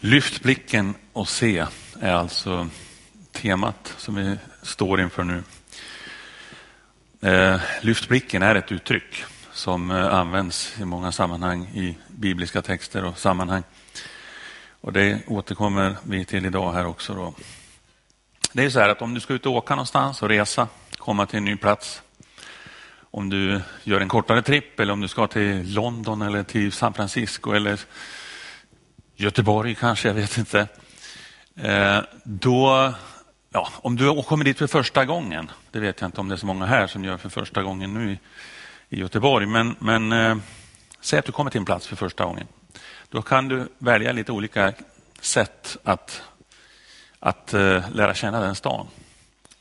Lyft 0.00 0.42
blicken 0.42 0.94
och 1.12 1.28
se 1.28 1.66
är 2.00 2.12
alltså 2.12 2.68
temat 3.32 3.94
som 3.96 4.14
vi 4.14 4.36
står 4.62 5.00
inför 5.00 5.24
nu. 5.24 5.42
Eh, 7.20 7.60
lyft 7.80 8.08
blicken 8.08 8.42
är 8.42 8.54
ett 8.54 8.72
uttryck 8.72 9.24
som 9.52 9.90
eh, 9.90 10.14
används 10.14 10.74
i 10.80 10.84
många 10.84 11.12
sammanhang 11.12 11.66
i 11.66 11.96
bibliska 12.08 12.62
texter 12.62 13.04
och 13.04 13.18
sammanhang. 13.18 13.62
Och 14.80 14.92
Det 14.92 15.20
återkommer 15.26 15.96
vi 16.02 16.24
till 16.24 16.46
idag 16.46 16.72
här 16.72 16.86
också. 16.86 17.14
Då. 17.14 17.34
Det 18.52 18.64
är 18.64 18.70
så 18.70 18.80
här 18.80 18.88
att 18.88 19.02
om 19.02 19.14
du 19.14 19.20
ska 19.20 19.34
ut 19.34 19.46
och 19.46 19.52
åka 19.52 19.74
någonstans 19.74 20.22
och 20.22 20.28
resa, 20.28 20.68
komma 20.98 21.26
till 21.26 21.36
en 21.38 21.44
ny 21.44 21.56
plats. 21.56 22.02
Om 23.10 23.28
du 23.28 23.60
gör 23.84 24.00
en 24.00 24.08
kortare 24.08 24.42
tripp 24.42 24.80
eller 24.80 24.92
om 24.92 25.00
du 25.00 25.08
ska 25.08 25.26
till 25.26 25.74
London 25.74 26.22
eller 26.22 26.42
till 26.42 26.72
San 26.72 26.94
Francisco 26.94 27.52
eller 27.52 27.80
Göteborg 29.20 29.74
kanske, 29.74 30.08
jag 30.08 30.14
vet 30.14 30.38
inte. 30.38 30.66
Eh, 31.56 31.98
då, 32.24 32.92
ja, 33.52 33.68
om 33.74 33.96
du 33.96 34.22
kommer 34.22 34.44
dit 34.44 34.58
för 34.58 34.66
första 34.66 35.04
gången, 35.04 35.50
det 35.70 35.80
vet 35.80 36.00
jag 36.00 36.08
inte 36.08 36.20
om 36.20 36.28
det 36.28 36.34
är 36.34 36.36
så 36.36 36.46
många 36.46 36.66
här 36.66 36.86
som 36.86 37.04
gör 37.04 37.16
för 37.16 37.28
första 37.28 37.62
gången 37.62 37.94
nu 37.94 38.12
i, 38.12 38.18
i 38.96 39.00
Göteborg, 39.00 39.46
men, 39.46 39.76
men 39.78 40.12
eh, 40.12 40.36
säg 41.00 41.18
att 41.18 41.24
du 41.24 41.32
kommer 41.32 41.50
till 41.50 41.58
en 41.58 41.64
plats 41.64 41.86
för 41.86 41.96
första 41.96 42.24
gången. 42.24 42.46
Då 43.08 43.22
kan 43.22 43.48
du 43.48 43.68
välja 43.78 44.12
lite 44.12 44.32
olika 44.32 44.72
sätt 45.20 45.76
att, 45.84 46.22
att 47.20 47.54
eh, 47.54 47.90
lära 47.92 48.14
känna 48.14 48.40
den 48.40 48.54
stan. 48.54 48.86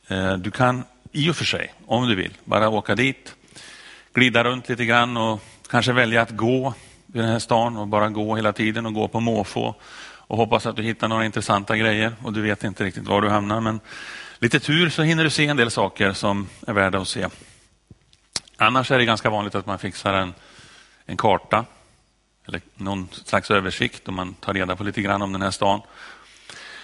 Eh, 0.08 0.34
du 0.34 0.52
kan 0.52 0.84
i 1.12 1.30
och 1.30 1.36
för 1.36 1.46
sig, 1.46 1.74
om 1.86 2.08
du 2.08 2.16
vill, 2.16 2.34
bara 2.44 2.70
åka 2.70 2.96
dit, 2.96 3.36
glida 4.14 4.44
runt 4.44 4.70
lite 4.70 4.86
grann 4.86 5.18
och 5.18 5.42
kanske 5.70 5.94
välja 5.94 6.22
att 6.22 6.32
gå 6.32 6.74
i 7.18 7.22
den 7.22 7.32
här 7.32 7.40
stan 7.40 7.78
och 7.78 7.88
bara 7.88 8.10
gå 8.10 8.36
hela 8.36 8.54
tiden 8.54 8.86
och 8.86 8.94
gå 8.94 9.08
på 9.08 9.20
måfå 9.20 9.76
och 10.28 10.38
hoppas 10.38 10.66
att 10.66 10.76
du 10.76 10.84
hittar 10.84 11.08
några 11.08 11.26
intressanta 11.26 11.78
grejer 11.78 12.16
och 12.24 12.34
du 12.34 12.42
vet 12.42 12.64
inte 12.64 12.84
riktigt 12.84 13.08
var 13.08 13.22
du 13.22 13.30
hamnar. 13.30 13.62
Men 13.62 13.80
lite 14.40 14.60
tur 14.60 14.90
så 14.90 15.04
hinner 15.04 15.24
du 15.24 15.30
se 15.30 15.48
en 15.48 15.58
del 15.58 15.72
saker 15.72 16.14
som 16.14 16.48
är 16.68 16.74
värda 16.74 17.00
att 17.00 17.08
se. 17.08 17.28
Annars 18.58 18.92
är 18.92 18.98
det 18.98 19.06
ganska 19.06 19.30
vanligt 19.30 19.56
att 19.56 19.66
man 19.66 19.80
fixar 19.80 20.14
en, 20.14 20.34
en 21.06 21.18
karta 21.18 21.66
eller 22.48 22.62
någon 22.76 23.08
slags 23.12 23.52
översikt 23.52 24.08
och 24.08 24.14
man 24.14 24.34
tar 24.34 24.54
reda 24.54 24.76
på 24.76 24.84
lite 24.84 25.02
grann 25.02 25.22
om 25.22 25.34
den 25.34 25.42
här 25.42 25.52
stan. 25.52 25.82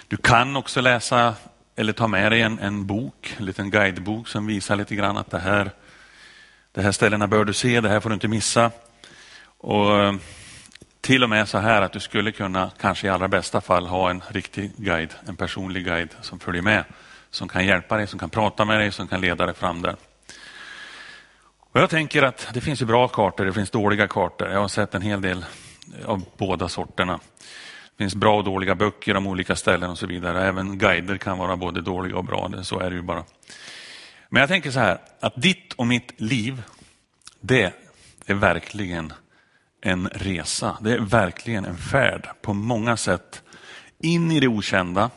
Du 0.08 0.16
kan 0.16 0.56
också 0.56 0.80
läsa 0.80 1.34
eller 1.76 1.92
ta 1.92 2.06
med 2.08 2.32
dig 2.32 2.42
en, 2.42 2.58
en 2.58 2.86
bok, 2.86 3.34
en 3.38 3.44
liten 3.44 3.70
guidebok 3.70 4.28
som 4.28 4.46
visar 4.46 4.76
lite 4.76 4.94
grann 4.94 5.16
att 5.16 5.30
det 5.30 5.38
här, 5.38 5.70
de 6.72 6.82
här 6.82 6.92
ställena 6.92 7.26
bör 7.26 7.44
du 7.44 7.52
se, 7.52 7.80
det 7.80 7.88
här 7.88 8.00
får 8.00 8.10
du 8.10 8.14
inte 8.14 8.28
missa. 8.28 8.70
Och 9.64 10.00
eh, 10.00 10.14
till 11.00 11.22
och 11.22 11.30
med 11.30 11.48
så 11.48 11.58
här 11.58 11.82
att 11.82 11.92
du 11.92 12.00
skulle 12.00 12.32
kunna, 12.32 12.70
kanske 12.80 13.06
i 13.06 13.10
allra 13.10 13.28
bästa 13.28 13.60
fall, 13.60 13.86
ha 13.86 14.10
en 14.10 14.22
riktig 14.28 14.70
guide, 14.76 15.14
en 15.26 15.36
personlig 15.36 15.84
guide 15.84 16.16
som 16.20 16.40
följer 16.40 16.62
med, 16.62 16.84
som 17.30 17.48
kan 17.48 17.66
hjälpa 17.66 17.96
dig, 17.96 18.06
som 18.06 18.18
kan 18.18 18.30
prata 18.30 18.64
med 18.64 18.80
dig, 18.80 18.92
som 18.92 19.08
kan 19.08 19.20
leda 19.20 19.46
dig 19.46 19.54
fram 19.54 19.82
där. 19.82 19.96
Och 21.58 21.80
jag 21.80 21.90
tänker 21.90 22.22
att 22.22 22.48
det 22.54 22.60
finns 22.60 22.82
ju 22.82 22.86
bra 22.86 23.08
kartor, 23.08 23.44
det 23.44 23.52
finns 23.52 23.70
dåliga 23.70 24.08
kartor. 24.08 24.48
Jag 24.48 24.60
har 24.60 24.68
sett 24.68 24.94
en 24.94 25.02
hel 25.02 25.20
del 25.20 25.44
av 26.04 26.24
båda 26.36 26.68
sorterna. 26.68 27.20
Det 27.96 28.04
finns 28.04 28.14
bra 28.14 28.36
och 28.36 28.44
dåliga 28.44 28.74
böcker 28.74 29.16
om 29.16 29.26
olika 29.26 29.56
ställen 29.56 29.90
och 29.90 29.98
så 29.98 30.06
vidare. 30.06 30.46
Även 30.46 30.78
guider 30.78 31.16
kan 31.16 31.38
vara 31.38 31.56
både 31.56 31.80
dåliga 31.80 32.16
och 32.16 32.24
bra, 32.24 32.50
så 32.62 32.80
är 32.80 32.90
det 32.90 32.96
ju 32.96 33.02
bara. 33.02 33.24
Men 34.28 34.40
jag 34.40 34.48
tänker 34.48 34.70
så 34.70 34.78
här, 34.78 34.98
att 35.20 35.42
ditt 35.42 35.72
och 35.72 35.86
mitt 35.86 36.20
liv, 36.20 36.62
det 37.40 37.72
är 38.26 38.34
verkligen 38.34 39.12
en 39.86 40.08
resa. 40.08 40.78
Det 40.80 40.92
är 40.92 40.98
verkligen 40.98 41.64
en 41.64 41.76
färd 41.76 42.28
på 42.42 42.54
många 42.54 42.96
sätt 42.96 43.42
in 43.98 44.32
i 44.32 44.40
det 44.40 44.48
okända. 44.48 45.10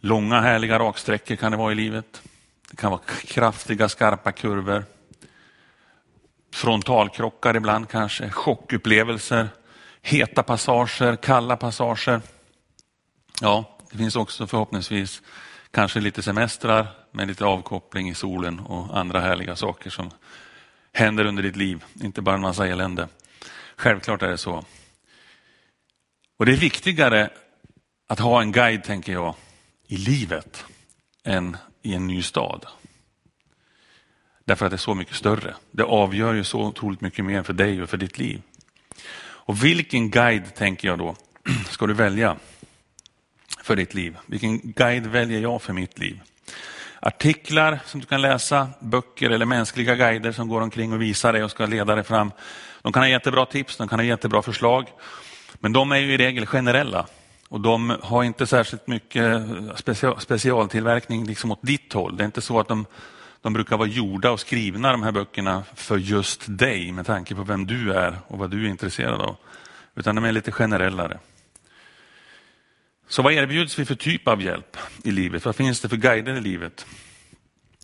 Långa 0.00 0.40
härliga 0.40 0.78
raksträckor 0.78 1.36
kan 1.36 1.52
det 1.52 1.58
vara 1.58 1.72
i 1.72 1.74
livet. 1.74 2.22
Det 2.70 2.76
kan 2.76 2.90
vara 2.90 3.00
kraftiga 3.26 3.88
skarpa 3.88 4.32
kurvor. 4.32 4.84
Frontalkrockar 6.52 7.56
ibland 7.56 7.88
kanske, 7.88 8.30
chockupplevelser, 8.30 9.48
heta 10.02 10.42
passager, 10.42 11.16
kalla 11.16 11.56
passager. 11.56 12.20
Ja, 13.40 13.78
det 13.90 13.98
finns 13.98 14.16
också 14.16 14.46
förhoppningsvis 14.46 15.22
kanske 15.70 16.00
lite 16.00 16.22
semestrar 16.22 16.86
med 17.10 17.28
lite 17.28 17.44
avkoppling 17.44 18.08
i 18.08 18.14
solen 18.14 18.60
och 18.60 18.98
andra 18.98 19.20
härliga 19.20 19.56
saker 19.56 19.90
som 19.90 20.10
händer 20.96 21.24
under 21.24 21.42
ditt 21.42 21.56
liv, 21.56 21.84
inte 22.02 22.22
bara 22.22 22.34
en 22.34 22.40
massa 22.40 22.66
elände. 22.66 23.08
Självklart 23.76 24.22
är 24.22 24.28
det 24.28 24.38
så. 24.38 24.64
Och 26.36 26.46
det 26.46 26.52
är 26.52 26.56
viktigare 26.56 27.30
att 28.06 28.18
ha 28.18 28.42
en 28.42 28.52
guide, 28.52 28.84
tänker 28.84 29.12
jag, 29.12 29.34
i 29.86 29.96
livet 29.96 30.64
än 31.24 31.56
i 31.82 31.94
en 31.94 32.06
ny 32.06 32.22
stad. 32.22 32.66
Därför 34.44 34.66
att 34.66 34.70
det 34.70 34.76
är 34.76 34.78
så 34.78 34.94
mycket 34.94 35.14
större. 35.14 35.54
Det 35.70 35.82
avgör 35.82 36.34
ju 36.34 36.44
så 36.44 36.60
otroligt 36.60 37.00
mycket 37.00 37.24
mer 37.24 37.42
för 37.42 37.52
dig 37.52 37.82
och 37.82 37.90
för 37.90 37.96
ditt 37.96 38.18
liv. 38.18 38.42
Och 39.18 39.64
vilken 39.64 40.10
guide, 40.10 40.54
tänker 40.54 40.88
jag 40.88 40.98
då, 40.98 41.16
ska 41.70 41.86
du 41.86 41.94
välja 41.94 42.36
för 43.62 43.76
ditt 43.76 43.94
liv? 43.94 44.16
Vilken 44.26 44.58
guide 44.58 45.06
väljer 45.06 45.40
jag 45.40 45.62
för 45.62 45.72
mitt 45.72 45.98
liv? 45.98 46.20
Artiklar 47.06 47.78
som 47.86 48.00
du 48.00 48.06
kan 48.06 48.22
läsa, 48.22 48.68
böcker 48.80 49.30
eller 49.30 49.46
mänskliga 49.46 49.94
guider 49.94 50.32
som 50.32 50.48
går 50.48 50.60
omkring 50.60 50.92
och 50.92 51.02
visar 51.02 51.32
dig 51.32 51.44
och 51.44 51.50
ska 51.50 51.66
leda 51.66 51.94
dig 51.94 52.04
fram. 52.04 52.32
De 52.82 52.92
kan 52.92 53.02
ha 53.02 53.08
jättebra 53.08 53.46
tips, 53.46 53.76
de 53.76 53.88
kan 53.88 53.98
ha 53.98 54.04
jättebra 54.04 54.42
förslag, 54.42 54.88
men 55.54 55.72
de 55.72 55.92
är 55.92 55.96
ju 55.96 56.14
i 56.14 56.16
regel 56.16 56.46
generella 56.46 57.06
och 57.48 57.60
de 57.60 57.96
har 58.02 58.24
inte 58.24 58.46
särskilt 58.46 58.86
mycket 58.86 59.42
special, 59.76 60.20
specialtillverkning 60.20 61.26
liksom 61.26 61.52
åt 61.52 61.62
ditt 61.62 61.92
håll. 61.92 62.16
Det 62.16 62.22
är 62.22 62.26
inte 62.26 62.40
så 62.40 62.60
att 62.60 62.68
de, 62.68 62.86
de 63.42 63.52
brukar 63.52 63.76
vara 63.76 63.88
gjorda 63.88 64.30
och 64.30 64.40
skrivna 64.40 64.92
de 64.92 65.02
här 65.02 65.12
böckerna 65.12 65.62
för 65.74 65.98
just 65.98 66.44
dig 66.46 66.92
med 66.92 67.06
tanke 67.06 67.34
på 67.34 67.42
vem 67.42 67.66
du 67.66 67.92
är 67.92 68.18
och 68.26 68.38
vad 68.38 68.50
du 68.50 68.66
är 68.66 68.68
intresserad 68.68 69.20
av. 69.20 69.36
Utan 69.94 70.14
de 70.14 70.24
är 70.24 70.32
lite 70.32 70.52
generellare. 70.52 71.18
Så 73.08 73.22
vad 73.22 73.32
erbjuds 73.32 73.78
vi 73.78 73.84
för 73.84 73.94
typ 73.94 74.28
av 74.28 74.42
hjälp 74.42 74.76
i 75.04 75.10
livet? 75.10 75.44
Vad 75.44 75.56
finns 75.56 75.80
det 75.80 75.88
för 75.88 75.96
guider 75.96 76.34
i 76.34 76.40
livet? 76.40 76.86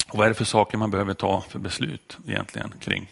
Och 0.08 0.18
vad 0.18 0.24
är 0.24 0.28
det 0.28 0.34
för 0.34 0.44
saker 0.44 0.78
man 0.78 0.90
behöver 0.90 1.14
ta 1.14 1.44
för 1.48 1.58
beslut 1.58 2.18
egentligen 2.26 2.74
kring? 2.80 3.10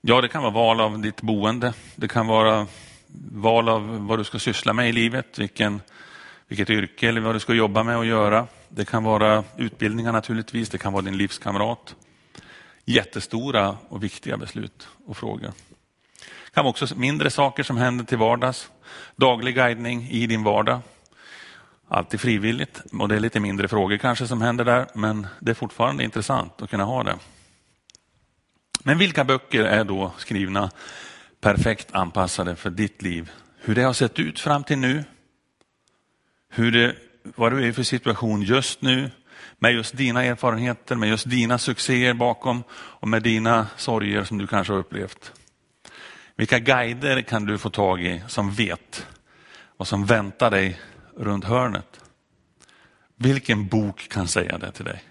Ja, 0.00 0.20
det 0.20 0.28
kan 0.28 0.42
vara 0.42 0.52
val 0.52 0.80
av 0.80 1.00
ditt 1.00 1.22
boende. 1.22 1.72
Det 1.96 2.08
kan 2.08 2.26
vara 2.26 2.66
val 3.30 3.68
av 3.68 4.06
vad 4.06 4.18
du 4.18 4.24
ska 4.24 4.38
syssla 4.38 4.72
med 4.72 4.88
i 4.88 4.92
livet, 4.92 5.38
vilken, 5.38 5.80
vilket 6.48 6.70
yrke 6.70 7.08
eller 7.08 7.20
vad 7.20 7.34
du 7.34 7.40
ska 7.40 7.54
jobba 7.54 7.82
med 7.82 7.96
och 7.96 8.06
göra. 8.06 8.46
Det 8.68 8.84
kan 8.84 9.04
vara 9.04 9.44
utbildningar 9.56 10.12
naturligtvis, 10.12 10.68
det 10.68 10.78
kan 10.78 10.92
vara 10.92 11.02
din 11.02 11.16
livskamrat. 11.16 11.96
Jättestora 12.84 13.76
och 13.88 14.04
viktiga 14.04 14.36
beslut 14.36 14.88
och 15.06 15.16
frågor. 15.16 15.52
Det 16.44 16.54
kan 16.54 16.64
vara 16.64 16.70
också 16.70 16.86
mindre 16.96 17.30
saker 17.30 17.62
som 17.62 17.76
händer 17.76 18.04
till 18.04 18.18
vardags. 18.18 18.70
Daglig 19.16 19.54
guidning 19.54 20.08
i 20.10 20.26
din 20.26 20.42
vardag. 20.42 20.80
Alltid 21.88 22.20
frivilligt 22.20 22.82
och 22.92 23.08
det 23.08 23.16
är 23.16 23.20
lite 23.20 23.40
mindre 23.40 23.68
frågor 23.68 23.96
kanske 23.96 24.26
som 24.26 24.42
händer 24.42 24.64
där, 24.64 24.86
men 24.94 25.26
det 25.40 25.50
är 25.50 25.54
fortfarande 25.54 26.04
intressant 26.04 26.62
att 26.62 26.70
kunna 26.70 26.84
ha 26.84 27.02
det. 27.02 27.16
Men 28.84 28.98
vilka 28.98 29.24
böcker 29.24 29.64
är 29.64 29.84
då 29.84 30.12
skrivna 30.18 30.70
perfekt 31.40 31.94
anpassade 31.94 32.56
för 32.56 32.70
ditt 32.70 33.02
liv? 33.02 33.30
Hur 33.60 33.74
det 33.74 33.82
har 33.82 33.92
sett 33.92 34.18
ut 34.18 34.40
fram 34.40 34.64
till 34.64 34.78
nu? 34.78 35.04
Hur 36.48 36.72
det, 36.72 36.96
vad 37.22 37.52
du 37.52 37.68
är 37.68 37.72
för 37.72 37.82
situation 37.82 38.42
just 38.42 38.82
nu? 38.82 39.10
Med 39.58 39.72
just 39.72 39.96
dina 39.96 40.24
erfarenheter, 40.24 40.96
med 40.96 41.08
just 41.08 41.30
dina 41.30 41.58
succéer 41.58 42.14
bakom 42.14 42.62
och 42.72 43.08
med 43.08 43.22
dina 43.22 43.66
sorger 43.76 44.24
som 44.24 44.38
du 44.38 44.46
kanske 44.46 44.72
har 44.72 44.80
upplevt. 44.80 45.32
Vilka 46.40 46.58
guider 46.58 47.22
kan 47.22 47.44
du 47.44 47.58
få 47.58 47.70
tag 47.70 48.02
i 48.02 48.22
som 48.28 48.50
vet 48.50 49.06
vad 49.76 49.88
som 49.88 50.04
väntar 50.04 50.50
dig 50.50 50.80
runt 51.16 51.44
hörnet? 51.44 52.00
Vilken 53.16 53.66
bok 53.66 54.08
kan 54.08 54.28
säga 54.28 54.58
det 54.58 54.72
till 54.72 54.84
dig? 54.84 55.02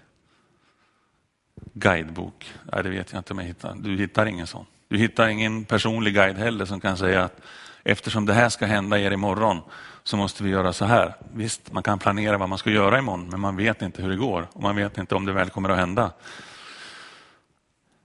Guidebok? 1.72 2.54
Nej, 2.72 2.82
det 2.82 2.90
vet 2.90 3.12
jag 3.12 3.20
inte 3.20 3.32
om 3.32 3.38
jag 3.38 3.46
hittar. 3.46 3.74
Du 3.74 3.96
hittar 3.96 4.26
ingen 4.26 4.46
sån. 4.46 4.66
Du 4.88 4.98
hittar 4.98 5.28
ingen 5.28 5.64
personlig 5.64 6.14
guide 6.14 6.36
heller 6.36 6.64
som 6.64 6.80
kan 6.80 6.96
säga 6.96 7.24
att 7.24 7.40
eftersom 7.84 8.26
det 8.26 8.34
här 8.34 8.48
ska 8.48 8.66
hända 8.66 8.98
er 8.98 9.10
imorgon 9.10 9.60
så 10.02 10.16
måste 10.16 10.44
vi 10.44 10.50
göra 10.50 10.72
så 10.72 10.84
här. 10.84 11.14
Visst, 11.32 11.72
man 11.72 11.82
kan 11.82 11.98
planera 11.98 12.38
vad 12.38 12.48
man 12.48 12.58
ska 12.58 12.70
göra 12.70 12.98
imorgon, 12.98 13.28
men 13.28 13.40
man 13.40 13.56
vet 13.56 13.82
inte 13.82 14.02
hur 14.02 14.10
det 14.10 14.16
går 14.16 14.48
och 14.52 14.62
man 14.62 14.76
vet 14.76 14.98
inte 14.98 15.14
om 15.14 15.26
det 15.26 15.32
väl 15.32 15.50
kommer 15.50 15.68
att 15.68 15.78
hända. 15.78 16.12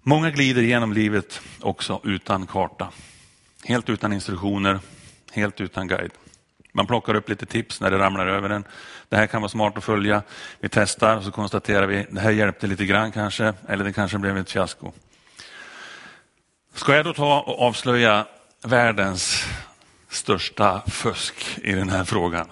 Många 0.01 0.29
glider 0.29 0.61
genom 0.61 0.93
livet 0.93 1.41
också 1.61 2.01
utan 2.03 2.47
karta. 2.47 2.91
Helt 3.67 3.89
utan 3.89 4.13
instruktioner, 4.13 4.79
helt 5.31 5.61
utan 5.61 5.87
guide. 5.87 6.11
Man 6.71 6.87
plockar 6.87 7.15
upp 7.15 7.29
lite 7.29 7.45
tips 7.45 7.81
när 7.81 7.91
det 7.91 7.97
ramlar 7.97 8.27
över 8.27 8.49
en. 8.49 8.63
Det 9.09 9.15
här 9.15 9.27
kan 9.27 9.41
vara 9.41 9.49
smart 9.49 9.77
att 9.77 9.83
följa. 9.83 10.23
Vi 10.59 10.69
testar 10.69 11.17
och 11.17 11.23
så 11.23 11.31
konstaterar 11.31 11.87
vi 11.87 12.07
det 12.11 12.19
här 12.19 12.31
hjälpte 12.31 12.67
lite 12.67 12.85
grann 12.85 13.11
kanske, 13.11 13.53
eller 13.67 13.83
det 13.83 13.93
kanske 13.93 14.17
blev 14.17 14.37
ett 14.37 14.51
fiasko. 14.51 14.91
Ska 16.73 16.95
jag 16.95 17.05
då 17.05 17.13
ta 17.13 17.41
och 17.41 17.61
avslöja 17.61 18.25
världens 18.63 19.45
största 20.09 20.81
fusk 20.87 21.59
i 21.63 21.71
den 21.71 21.89
här 21.89 22.03
frågan. 22.03 22.47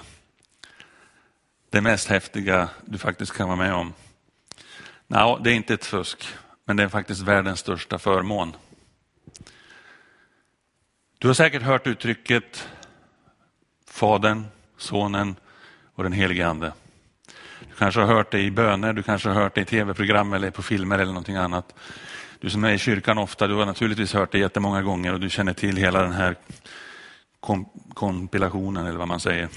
Det 1.70 1.82
mest 1.82 2.08
häftiga 2.08 2.70
du 2.86 2.98
faktiskt 2.98 3.34
kan 3.34 3.48
vara 3.48 3.58
med 3.58 3.74
om. 3.74 3.94
Nej, 5.08 5.38
det 5.44 5.52
är 5.52 5.56
inte 5.56 5.74
ett 5.74 5.86
fusk, 5.86 6.28
men 6.66 6.78
det 6.78 6.84
är 6.84 6.88
faktiskt 6.88 7.22
världens 7.22 7.60
största 7.60 8.00
förmån. 8.00 8.56
Du 11.24 11.30
har 11.30 11.34
säkert 11.34 11.62
hört 11.62 11.88
uttrycket 11.88 12.68
Fadern, 13.90 14.46
Sonen 14.78 15.36
och 15.96 16.04
den 16.04 16.14
helige 16.14 16.48
Ande. 16.48 16.74
Du 17.60 17.76
kanske 17.78 18.00
har 18.00 18.08
hört 18.08 18.32
det 18.32 18.40
i 18.40 18.52
böner, 18.52 18.94
du 18.94 19.04
kanske 19.04 19.30
har 19.30 19.42
hört 19.42 19.56
det 19.56 19.62
i 19.62 19.66
tv-program 19.66 20.34
eller 20.34 20.52
på 20.52 20.64
filmer 20.64 20.96
eller 21.00 21.12
någonting 21.12 21.36
annat. 21.36 21.76
Du 22.40 22.50
som 22.50 22.64
är 22.64 22.72
i 22.72 22.78
kyrkan 22.78 23.18
ofta, 23.18 23.48
du 23.48 23.54
har 23.54 23.66
naturligtvis 23.66 24.14
hört 24.14 24.32
det 24.32 24.40
jättemånga 24.40 24.82
gånger 24.82 25.14
och 25.14 25.20
du 25.20 25.30
känner 25.30 25.54
till 25.54 25.78
hela 25.78 26.02
den 26.02 26.12
här 26.12 26.36
kompilationen 27.94 28.86
eller 28.86 29.00
vad 29.00 29.08
man 29.08 29.20
säger. 29.20 29.50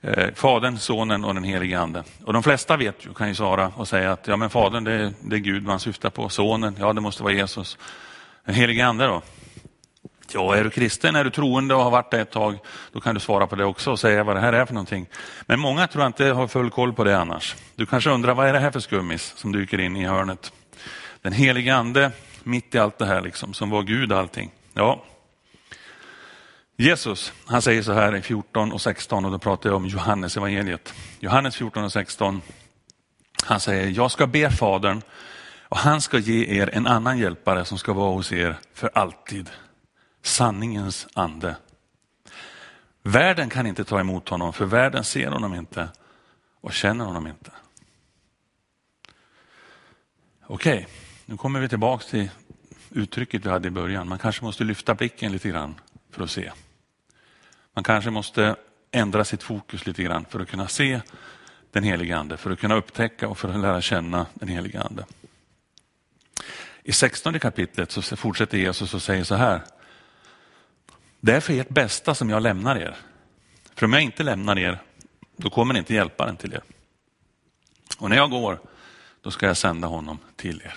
Eh, 0.00 0.34
Fadern, 0.34 0.78
Sonen 0.78 1.24
och 1.24 1.34
den 1.34 1.44
helige 1.44 1.80
Ande. 1.80 2.04
Och 2.24 2.32
de 2.32 2.42
flesta 2.42 2.76
vet 2.76 3.06
ju, 3.06 3.14
kan 3.14 3.28
ju 3.28 3.34
svara 3.34 3.72
och 3.76 3.88
säga 3.88 4.12
att 4.12 4.26
ja, 4.26 4.36
men 4.36 4.50
Fadern 4.50 4.84
det 4.84 4.92
är, 4.92 5.12
det 5.22 5.36
är 5.36 5.40
Gud 5.40 5.62
man 5.62 5.80
syftar 5.80 6.10
på. 6.10 6.28
Sonen, 6.28 6.76
ja 6.78 6.92
det 6.92 7.00
måste 7.00 7.22
vara 7.22 7.32
Jesus. 7.32 7.78
Den 8.44 8.54
helige 8.54 8.86
Ande 8.86 9.06
då? 9.06 9.22
Ja, 10.34 10.56
är 10.56 10.64
du 10.64 10.70
kristen, 10.70 11.16
är 11.16 11.24
du 11.24 11.30
troende 11.30 11.74
och 11.74 11.82
har 11.82 11.90
varit 11.90 12.10
det 12.10 12.20
ett 12.20 12.30
tag, 12.30 12.58
då 12.92 13.00
kan 13.00 13.14
du 13.14 13.20
svara 13.20 13.46
på 13.46 13.56
det 13.56 13.64
också 13.64 13.90
och 13.90 14.00
säga 14.00 14.24
vad 14.24 14.36
det 14.36 14.40
här 14.40 14.52
är 14.52 14.66
för 14.66 14.74
någonting. 14.74 15.06
Men 15.46 15.60
många 15.60 15.86
tror 15.86 16.06
inte 16.06 16.24
har 16.24 16.48
full 16.48 16.70
koll 16.70 16.92
på 16.92 17.04
det 17.04 17.18
annars. 17.18 17.56
Du 17.74 17.86
kanske 17.86 18.10
undrar, 18.10 18.34
vad 18.34 18.48
är 18.48 18.52
det 18.52 18.58
här 18.58 18.70
för 18.70 18.80
skummis 18.80 19.32
som 19.36 19.52
dyker 19.52 19.80
in 19.80 19.96
i 19.96 20.06
hörnet? 20.06 20.52
Den 21.22 21.32
helige 21.32 21.74
ande 21.74 22.12
mitt 22.42 22.74
i 22.74 22.78
allt 22.78 22.98
det 22.98 23.06
här, 23.06 23.20
liksom, 23.20 23.54
som 23.54 23.70
var 23.70 23.82
Gud 23.82 24.12
allting. 24.12 24.50
Ja. 24.74 25.04
Jesus, 26.76 27.32
han 27.46 27.62
säger 27.62 27.82
så 27.82 27.92
här 27.92 28.16
i 28.16 28.22
14 28.22 28.72
och 28.72 28.80
16 28.80 29.24
och 29.24 29.30
då 29.30 29.38
pratar 29.38 29.70
jag 29.70 29.76
om 29.76 29.86
Johannes 29.86 30.36
evangeliet. 30.36 30.94
Johannes 31.18 31.56
14 31.56 31.84
och 31.84 31.92
16. 31.92 32.42
Han 33.44 33.60
säger, 33.60 33.86
jag 33.90 34.10
ska 34.10 34.26
be 34.26 34.50
Fadern 34.50 35.02
och 35.68 35.76
han 35.76 36.00
ska 36.00 36.18
ge 36.18 36.60
er 36.60 36.70
en 36.72 36.86
annan 36.86 37.18
hjälpare 37.18 37.64
som 37.64 37.78
ska 37.78 37.92
vara 37.92 38.12
hos 38.12 38.32
er 38.32 38.56
för 38.74 38.90
alltid 38.94 39.50
sanningens 40.22 41.08
ande. 41.14 41.56
Världen 43.02 43.50
kan 43.50 43.66
inte 43.66 43.84
ta 43.84 44.00
emot 44.00 44.28
honom 44.28 44.52
för 44.52 44.64
världen 44.64 45.04
ser 45.04 45.30
honom 45.30 45.54
inte 45.54 45.88
och 46.60 46.72
känner 46.72 47.04
honom 47.04 47.26
inte. 47.26 47.50
Okej, 50.46 50.88
nu 51.26 51.36
kommer 51.36 51.60
vi 51.60 51.68
tillbaka 51.68 52.04
till 52.04 52.30
uttrycket 52.90 53.46
vi 53.46 53.50
hade 53.50 53.68
i 53.68 53.70
början. 53.70 54.08
Man 54.08 54.18
kanske 54.18 54.44
måste 54.44 54.64
lyfta 54.64 54.94
blicken 54.94 55.32
lite 55.32 55.48
grann 55.48 55.74
för 56.10 56.22
att 56.24 56.30
se. 56.30 56.52
Man 57.74 57.84
kanske 57.84 58.10
måste 58.10 58.56
ändra 58.90 59.24
sitt 59.24 59.42
fokus 59.42 59.86
lite 59.86 60.02
grann 60.02 60.24
för 60.24 60.40
att 60.40 60.48
kunna 60.48 60.68
se 60.68 61.00
den 61.72 61.84
helige 61.84 62.16
Ande, 62.16 62.36
för 62.36 62.50
att 62.50 62.58
kunna 62.58 62.74
upptäcka 62.74 63.28
och 63.28 63.38
för 63.38 63.48
att 63.48 63.60
lära 63.60 63.80
känna 63.80 64.26
den 64.34 64.48
helige 64.48 64.82
Ande. 64.82 65.04
I 66.82 66.92
16 66.92 67.38
kapitlet 67.40 67.90
så 67.90 68.16
fortsätter 68.16 68.58
Jesus 68.58 68.94
och 68.94 69.02
säger 69.02 69.24
så 69.24 69.34
här. 69.34 69.62
Det 71.20 71.32
är 71.32 71.40
för 71.40 71.60
ert 71.60 71.68
bästa 71.68 72.14
som 72.14 72.30
jag 72.30 72.42
lämnar 72.42 72.76
er. 72.76 72.96
För 73.74 73.86
om 73.86 73.92
jag 73.92 74.02
inte 74.02 74.22
lämnar 74.22 74.58
er, 74.58 74.82
då 75.36 75.50
kommer 75.50 75.76
inte 75.76 75.94
hjälparen 75.94 76.36
till 76.36 76.54
er. 76.54 76.62
Och 77.98 78.10
när 78.10 78.16
jag 78.16 78.30
går, 78.30 78.60
då 79.22 79.30
ska 79.30 79.46
jag 79.46 79.56
sända 79.56 79.88
honom 79.88 80.18
till 80.36 80.62
er. 80.64 80.74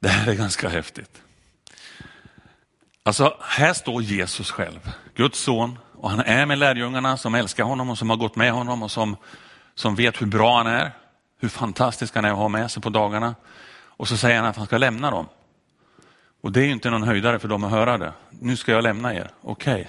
Det 0.00 0.08
här 0.08 0.30
är 0.30 0.34
ganska 0.34 0.68
häftigt. 0.68 1.22
Alltså, 3.02 3.36
här 3.40 3.72
står 3.72 4.02
Jesus 4.02 4.50
själv, 4.50 4.92
Guds 5.14 5.40
son, 5.40 5.78
och 5.92 6.10
han 6.10 6.20
är 6.20 6.46
med 6.46 6.58
lärjungarna 6.58 7.16
som 7.16 7.34
älskar 7.34 7.64
honom 7.64 7.90
och 7.90 7.98
som 7.98 8.10
har 8.10 8.16
gått 8.16 8.36
med 8.36 8.52
honom 8.52 8.82
och 8.82 8.90
som, 8.90 9.16
som 9.74 9.94
vet 9.94 10.22
hur 10.22 10.26
bra 10.26 10.56
han 10.56 10.66
är, 10.66 10.92
hur 11.40 11.48
fantastisk 11.48 12.14
han 12.14 12.24
är 12.24 12.30
att 12.30 12.36
ha 12.36 12.48
med 12.48 12.70
sig 12.70 12.82
på 12.82 12.90
dagarna. 12.90 13.34
Och 13.72 14.08
så 14.08 14.16
säger 14.16 14.36
han 14.36 14.46
att 14.46 14.56
han 14.56 14.66
ska 14.66 14.78
lämna 14.78 15.10
dem. 15.10 15.26
Och 16.40 16.52
det 16.52 16.60
är 16.60 16.68
inte 16.68 16.90
någon 16.90 17.02
höjdare 17.02 17.38
för 17.38 17.48
dem 17.48 17.64
att 17.64 17.70
höra 17.70 17.98
det. 17.98 18.12
Nu 18.30 18.56
ska 18.56 18.72
jag 18.72 18.82
lämna 18.82 19.14
er. 19.14 19.30
Okej, 19.40 19.74
okay. 19.74 19.86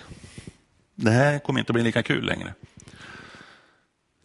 det 0.95 1.11
här 1.11 1.39
kommer 1.39 1.59
inte 1.59 1.69
att 1.69 1.73
bli 1.73 1.83
lika 1.83 2.03
kul 2.03 2.25
längre. 2.25 2.53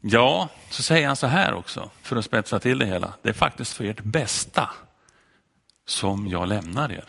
Ja, 0.00 0.48
så 0.70 0.82
säger 0.82 1.06
han 1.06 1.16
så 1.16 1.26
här 1.26 1.54
också 1.54 1.90
för 2.02 2.16
att 2.16 2.24
spetsa 2.24 2.60
till 2.60 2.78
det 2.78 2.86
hela. 2.86 3.14
Det 3.22 3.28
är 3.28 3.32
faktiskt 3.32 3.72
för 3.72 3.84
ert 3.84 4.00
bästa 4.00 4.70
som 5.86 6.28
jag 6.28 6.48
lämnar 6.48 6.92
er. 6.92 7.04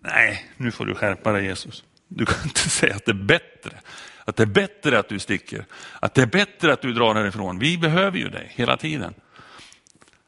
Nej, 0.00 0.46
nu 0.56 0.70
får 0.70 0.86
du 0.86 0.94
skärpa 0.94 1.32
dig 1.32 1.44
Jesus. 1.44 1.84
Du 2.08 2.26
kan 2.26 2.44
inte 2.44 2.60
säga 2.68 2.94
att 2.94 3.04
det 3.04 3.12
är 3.12 3.24
bättre. 3.24 3.80
Att 4.24 4.36
det 4.36 4.42
är 4.42 4.46
bättre 4.46 4.98
att 4.98 5.08
du 5.08 5.18
sticker. 5.18 5.64
Att 6.00 6.14
det 6.14 6.22
är 6.22 6.26
bättre 6.26 6.72
att 6.72 6.82
du 6.82 6.92
drar 6.92 7.14
härifrån. 7.14 7.58
Vi 7.58 7.78
behöver 7.78 8.18
ju 8.18 8.28
dig 8.28 8.52
hela 8.54 8.76
tiden. 8.76 9.14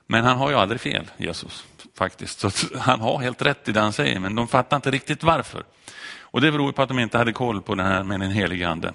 Men 0.06 0.24
han 0.24 0.36
har 0.36 0.50
ju 0.50 0.56
aldrig 0.56 0.80
fel, 0.80 1.10
Jesus 1.16 1.66
faktiskt. 1.96 2.40
Så 2.40 2.50
han 2.78 3.00
har 3.00 3.18
helt 3.18 3.42
rätt 3.42 3.68
i 3.68 3.72
det 3.72 3.80
han 3.80 3.92
säger, 3.92 4.20
men 4.20 4.34
de 4.34 4.48
fattar 4.48 4.76
inte 4.76 4.90
riktigt 4.90 5.22
varför. 5.22 5.64
Och 6.20 6.40
Det 6.40 6.52
beror 6.52 6.72
på 6.72 6.82
att 6.82 6.88
de 6.88 6.98
inte 6.98 7.18
hade 7.18 7.32
koll 7.32 7.62
på 7.62 7.74
det 7.74 7.82
här 7.82 8.02
med 8.02 8.20
den 8.20 8.30
helige 8.30 8.68
ande. 8.68 8.92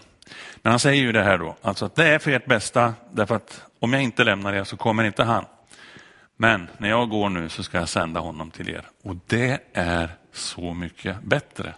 Men 0.62 0.71
han 0.71 0.80
säger 0.80 1.01
ju 1.01 1.12
det 1.12 1.24
här 1.24 1.38
då, 1.38 1.56
alltså 1.62 1.86
att 1.86 1.95
det 1.95 2.07
är 2.07 2.19
för 2.19 2.31
ert 2.31 2.45
bästa, 2.45 2.94
därför 3.12 3.36
att 3.36 3.63
om 3.80 3.94
jag 3.94 4.03
inte 4.03 4.24
lämnar 4.24 4.53
er 4.53 4.63
så 4.63 4.77
kommer 4.77 5.03
inte 5.03 5.24
han. 5.24 5.45
Men 6.38 6.68
när 6.77 6.89
jag 6.89 7.09
går 7.09 7.30
nu 7.30 7.50
så 7.50 7.63
ska 7.63 7.77
jag 7.77 7.89
sända 7.89 8.19
honom 8.19 8.51
till 8.51 8.69
er. 8.69 8.89
Och 9.04 9.15
det 9.27 9.59
är 9.74 10.09
så 10.33 10.74
mycket 10.74 11.24
bättre. 11.24 11.74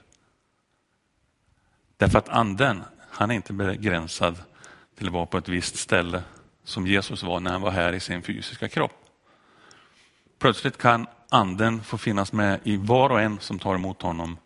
Därför 1.97 2.17
att 2.17 2.29
anden, 2.29 2.83
han 3.09 3.31
är 3.31 3.35
inte 3.35 3.53
begränsad 3.53 4.35
till 4.97 5.07
att 5.07 5.13
vara 5.13 5.25
på 5.25 5.37
ett 5.37 5.49
visst 5.49 5.75
ställe 5.75 6.23
som 6.63 6.87
Jesus 6.87 7.23
var 7.23 7.39
när 7.39 7.51
han 7.51 7.61
var 7.61 7.71
här 7.71 7.93
i 7.93 7.99
sin 7.99 8.21
fysiska 8.21 8.67
kropp. 8.67 9.02
Plötsligt 10.43 10.77
kan 10.77 11.07
anden 11.29 11.83
få 11.83 11.97
finnas 11.97 12.33
med 12.33 12.59
i 12.63 12.77
var 12.77 13.09
och 13.09 13.21
en 13.21 13.39
som 13.39 13.59
tar 13.59 13.75
emot 13.75 14.01
honom 14.01 14.37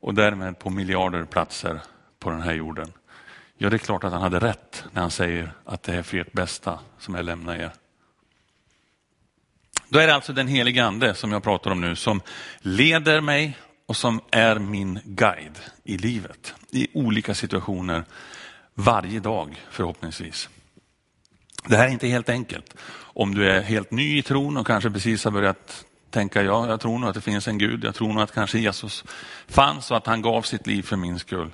och 0.00 0.14
därmed 0.14 0.58
på 0.58 0.70
miljarder 0.70 1.24
platser 1.24 1.80
på 2.18 2.30
den 2.30 2.42
här 2.42 2.54
jorden. 2.54 2.92
Ja, 3.56 3.70
det 3.70 3.76
är 3.76 3.78
klart 3.78 4.04
att 4.04 4.12
han 4.12 4.22
hade 4.22 4.38
rätt 4.38 4.84
när 4.92 5.00
han 5.00 5.10
säger 5.10 5.52
att 5.64 5.82
det 5.82 5.94
är 5.94 6.02
för 6.02 6.16
ert 6.16 6.32
bästa 6.32 6.78
som 6.98 7.14
jag 7.14 7.24
lämnar 7.24 7.56
er. 7.56 7.72
Då 9.88 9.98
är 9.98 10.06
det 10.06 10.14
alltså 10.14 10.32
den 10.32 10.48
helige 10.48 10.84
ande 10.84 11.14
som 11.14 11.32
jag 11.32 11.42
pratar 11.42 11.70
om 11.70 11.80
nu 11.80 11.96
som 11.96 12.20
leder 12.58 13.20
mig 13.20 13.58
och 13.86 13.96
som 13.96 14.20
är 14.30 14.58
min 14.58 15.00
guide 15.04 15.58
i 15.84 15.98
livet 15.98 16.54
i 16.70 16.88
olika 16.94 17.34
situationer 17.34 18.04
varje 18.74 19.20
dag 19.20 19.64
förhoppningsvis. 19.70 20.48
Det 21.66 21.76
här 21.76 21.88
är 21.88 21.92
inte 21.92 22.08
helt 22.08 22.28
enkelt. 22.28 22.74
Om 23.14 23.34
du 23.34 23.50
är 23.50 23.62
helt 23.62 23.90
ny 23.90 24.18
i 24.18 24.22
tron 24.22 24.56
och 24.56 24.66
kanske 24.66 24.90
precis 24.90 25.24
har 25.24 25.30
börjat 25.30 25.84
tänka, 26.10 26.42
ja, 26.42 26.68
jag 26.68 26.80
tror 26.80 26.98
nog 26.98 27.08
att 27.08 27.14
det 27.14 27.20
finns 27.20 27.48
en 27.48 27.58
Gud, 27.58 27.84
jag 27.84 27.94
tror 27.94 28.12
nog 28.12 28.22
att 28.22 28.32
kanske 28.32 28.58
Jesus 28.58 29.04
fanns 29.48 29.90
och 29.90 29.96
att 29.96 30.06
han 30.06 30.22
gav 30.22 30.42
sitt 30.42 30.66
liv 30.66 30.82
för 30.82 30.96
min 30.96 31.18
skull. 31.18 31.50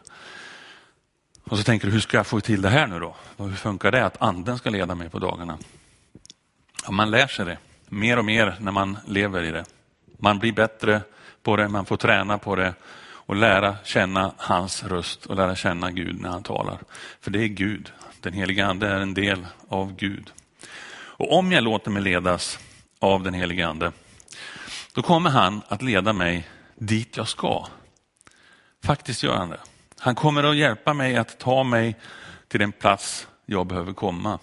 Och 1.45 1.59
så 1.59 1.65
tänker 1.65 1.87
du, 1.87 1.93
hur 1.93 2.01
ska 2.01 2.17
jag 2.17 2.27
få 2.27 2.41
till 2.41 2.63
det 2.63 2.69
här 2.69 2.87
nu 2.87 2.99
då? 2.99 3.17
hur 3.37 3.57
funkar 3.57 3.91
det 3.91 4.07
att 4.07 4.23
anden 4.23 4.59
ska 4.59 4.71
leda 4.71 4.95
mig 4.95 5.11
på 5.11 5.19
dagarna? 5.19 5.59
Ja, 6.85 6.91
man 6.91 7.11
lär 7.11 7.27
sig 7.27 7.45
det 7.45 7.59
mer 7.89 8.19
och 8.19 8.25
mer 8.25 8.57
när 8.61 8.73
man 8.73 8.99
lever 9.07 9.43
i 9.43 9.51
det. 9.51 9.65
Man 10.19 10.39
blir 10.39 10.53
bättre 10.53 11.01
på 11.43 11.57
det, 11.57 11.69
man 11.69 11.87
får 11.87 11.97
träna 11.97 12.39
på 12.39 12.57
det 12.57 12.75
och 13.31 13.37
lära 13.37 13.77
känna 13.85 14.33
hans 14.37 14.85
röst 14.85 15.27
och 15.27 15.37
lära 15.37 15.57
känna 15.57 15.91
Gud 15.91 16.21
när 16.21 16.29
han 16.29 16.43
talar. 16.43 16.79
För 17.21 17.31
det 17.31 17.43
är 17.43 17.49
Gud. 17.49 17.93
Den 18.21 18.33
heliga 18.33 18.67
ande 18.67 18.89
är 18.89 19.01
en 19.01 19.15
del 19.15 19.47
av 19.69 19.97
Gud. 19.97 20.33
Och 21.21 21.39
om 21.39 21.53
jag 21.53 21.65
låter 21.65 21.91
mig 21.91 22.03
ledas 22.03 22.59
av 22.99 23.23
den 23.23 23.35
helige 23.35 23.67
ande, 23.67 23.93
då 24.95 25.03
kommer 25.03 25.31
han 25.31 25.63
att 25.69 25.83
leda 25.83 26.13
mig 26.13 26.49
dit 26.75 27.17
jag 27.17 27.29
ska. 27.29 27.67
Faktiskt 28.85 29.23
gör 29.23 29.37
han 29.37 29.51
det. 29.51 29.61
Han 29.99 30.15
kommer 30.15 30.45
att 30.45 30.57
hjälpa 30.57 30.95
mig 30.95 31.17
att 31.17 31.39
ta 31.39 31.65
mig 31.65 31.97
till 32.49 32.61
den 32.61 32.73
plats 32.73 33.29
jag 33.47 33.67
behöver 33.67 33.93
komma. 33.93 34.39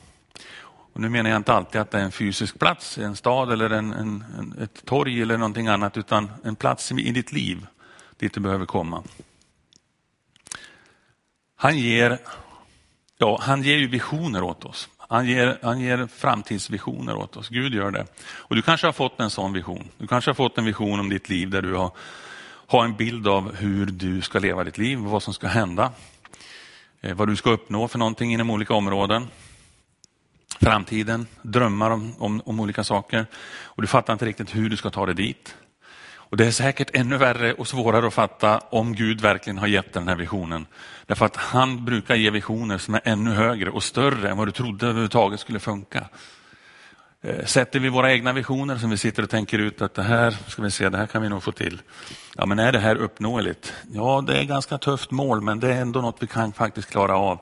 Och 0.68 1.02
nu 1.02 1.10
menar 1.10 1.30
jag 1.30 1.38
inte 1.38 1.54
alltid 1.54 1.82
att 1.82 1.92
det 1.92 2.00
är 2.00 2.04
en 2.04 2.12
fysisk 2.12 2.60
plats, 2.60 2.98
en 2.98 3.16
stad 3.16 3.52
eller 3.52 3.70
en, 3.70 3.94
en, 3.94 4.56
ett 4.62 4.86
torg 4.86 5.22
eller 5.22 5.38
någonting 5.38 5.68
annat, 5.68 5.98
utan 5.98 6.32
en 6.44 6.56
plats 6.56 6.92
i 6.92 7.12
ditt 7.12 7.32
liv 7.32 7.68
dit 8.18 8.34
du 8.34 8.40
behöver 8.40 8.66
komma. 8.66 9.04
Han 11.56 11.78
ger, 11.78 12.20
ja, 13.18 13.40
han 13.42 13.64
ger 13.64 13.78
ju 13.78 13.88
visioner 13.88 14.44
åt 14.44 14.66
oss. 14.66 14.90
Han 15.10 15.26
ger, 15.26 15.60
han 15.62 15.80
ger 15.80 16.08
framtidsvisioner 16.08 17.16
åt 17.16 17.38
oss. 17.38 17.50
Gud 17.50 17.74
gör 17.74 17.92
det. 17.92 18.06
Och 18.26 18.56
Du 18.56 18.62
kanske 18.62 18.88
har 18.88 18.92
fått 18.92 19.20
en 19.20 19.30
sån 19.30 19.54
vision. 19.54 19.90
Du 19.98 20.08
kanske 20.08 20.30
har 20.30 20.36
fått 20.36 20.58
en 20.58 20.66
vision 20.66 21.00
om 21.00 21.10
ditt 21.10 21.30
liv 21.30 21.50
där 21.50 21.62
du 21.62 21.74
har, 21.74 21.92
har 22.68 22.86
en 22.86 22.96
bild 22.96 23.28
av 23.28 23.56
hur 23.56 23.86
du 23.86 24.22
ska 24.22 24.40
leva 24.40 24.64
ditt 24.64 24.78
liv, 24.78 24.98
vad 24.98 25.24
som 25.24 25.34
ska 25.34 25.48
hända, 25.48 25.92
eh, 27.02 27.16
vad 27.16 27.28
du 27.28 27.36
ska 27.36 27.50
uppnå 27.50 27.88
för 27.88 28.00
någonting 28.00 28.34
inom 28.34 28.50
olika 28.50 28.74
områden. 28.74 29.28
Framtiden, 30.60 31.28
drömmar 31.42 31.92
om, 31.92 32.14
om, 32.18 32.42
om 32.46 32.60
olika 32.60 32.84
saker. 32.84 33.26
Och 33.64 33.82
Du 33.82 33.88
fattar 33.88 34.14
inte 34.14 34.26
riktigt 34.26 34.56
hur 34.56 34.70
du 34.70 34.78
ska 34.78 34.90
ta 34.90 35.06
dig 35.06 35.16
dit. 35.16 35.56
Och 36.30 36.38
Det 36.38 36.46
är 36.46 36.52
säkert 36.52 36.90
ännu 36.94 37.18
värre 37.18 37.54
och 37.54 37.68
svårare 37.68 38.08
att 38.08 38.14
fatta 38.14 38.58
om 38.58 38.96
Gud 38.96 39.22
verkligen 39.22 39.58
har 39.58 39.68
gett 39.68 39.94
den 39.94 40.08
här 40.08 40.16
visionen. 40.16 40.66
Därför 41.06 41.26
att 41.26 41.36
han 41.36 41.86
brukar 41.86 42.16
ge 42.16 42.30
visioner 42.30 42.78
som 42.78 42.96
är 42.96 43.02
ännu 43.04 43.32
högre 43.32 43.70
och 43.70 43.84
större 43.84 44.30
än 44.30 44.38
vad 44.38 44.48
du 44.48 44.52
trodde 44.52 44.86
överhuvudtaget 44.86 45.40
skulle 45.40 45.60
funka. 45.60 46.06
Eh, 47.22 47.46
sätter 47.46 47.80
vi 47.80 47.90
våra 47.90 48.14
egna 48.14 48.34
visioner 48.34 48.78
som 48.78 48.90
vi 48.90 48.98
sitter 48.98 49.24
och 49.24 49.30
tänker 49.30 49.60
ut 49.60 49.82
att 49.82 49.94
det 49.94 50.04
här 50.04 50.38
ska 50.48 50.62
vi 50.62 50.72
se, 50.72 50.90
det 50.90 50.98
här 50.98 51.08
kan 51.08 51.22
vi 51.22 51.30
nog 51.30 51.44
få 51.44 51.52
till. 51.52 51.82
Ja, 52.36 52.46
men 52.46 52.60
är 52.60 52.72
det 52.72 52.80
här 52.80 52.96
uppnåeligt? 52.96 53.74
Ja, 53.92 54.24
det 54.28 54.38
är 54.38 54.42
ett 54.42 54.48
ganska 54.48 54.78
tufft 54.78 55.12
mål, 55.12 55.42
men 55.42 55.60
det 55.60 55.74
är 55.74 55.82
ändå 55.82 56.02
något 56.02 56.18
vi 56.20 56.28
kan 56.28 56.54
faktiskt 56.54 56.90
klara 56.90 57.18
av. 57.18 57.40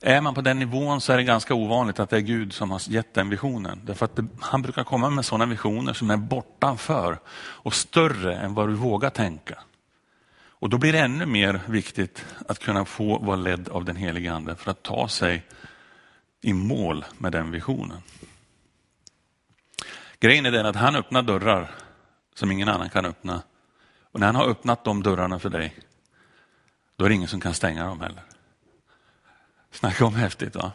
Är 0.00 0.20
man 0.20 0.34
på 0.34 0.40
den 0.40 0.58
nivån 0.58 1.00
så 1.00 1.12
är 1.12 1.16
det 1.16 1.22
ganska 1.22 1.54
ovanligt 1.54 2.00
att 2.00 2.10
det 2.10 2.16
är 2.16 2.20
Gud 2.20 2.52
som 2.52 2.70
har 2.70 2.82
gett 2.88 3.14
den 3.14 3.30
visionen. 3.30 3.80
Därför 3.84 4.04
att 4.04 4.16
det, 4.16 4.26
han 4.40 4.62
brukar 4.62 4.84
komma 4.84 5.10
med 5.10 5.24
sådana 5.24 5.46
visioner 5.46 5.92
som 5.92 6.10
är 6.10 6.16
bortanför 6.16 7.18
och 7.36 7.74
större 7.74 8.36
än 8.36 8.54
vad 8.54 8.68
du 8.68 8.74
vågar 8.74 9.10
tänka. 9.10 9.58
Och 10.58 10.70
då 10.70 10.78
blir 10.78 10.92
det 10.92 10.98
ännu 10.98 11.26
mer 11.26 11.60
viktigt 11.66 12.24
att 12.48 12.58
kunna 12.58 12.84
få 12.84 13.18
vara 13.18 13.36
ledd 13.36 13.68
av 13.68 13.84
den 13.84 13.96
helige 13.96 14.32
Ande 14.32 14.56
för 14.56 14.70
att 14.70 14.82
ta 14.82 15.08
sig 15.08 15.46
i 16.40 16.52
mål 16.52 17.04
med 17.18 17.32
den 17.32 17.50
visionen. 17.50 18.02
Grejen 20.20 20.46
är 20.46 20.50
den 20.50 20.66
att 20.66 20.76
han 20.76 20.96
öppnar 20.96 21.22
dörrar 21.22 21.70
som 22.34 22.52
ingen 22.52 22.68
annan 22.68 22.90
kan 22.90 23.04
öppna. 23.04 23.42
Och 24.12 24.20
när 24.20 24.26
han 24.26 24.36
har 24.36 24.48
öppnat 24.48 24.84
de 24.84 25.02
dörrarna 25.02 25.38
för 25.38 25.50
dig, 25.50 25.76
då 26.96 27.04
är 27.04 27.08
det 27.08 27.14
ingen 27.14 27.28
som 27.28 27.40
kan 27.40 27.54
stänga 27.54 27.86
dem 27.86 28.00
heller. 28.00 28.22
Snacka 29.76 30.04
om 30.04 30.14
häftigt 30.14 30.56
va? 30.56 30.72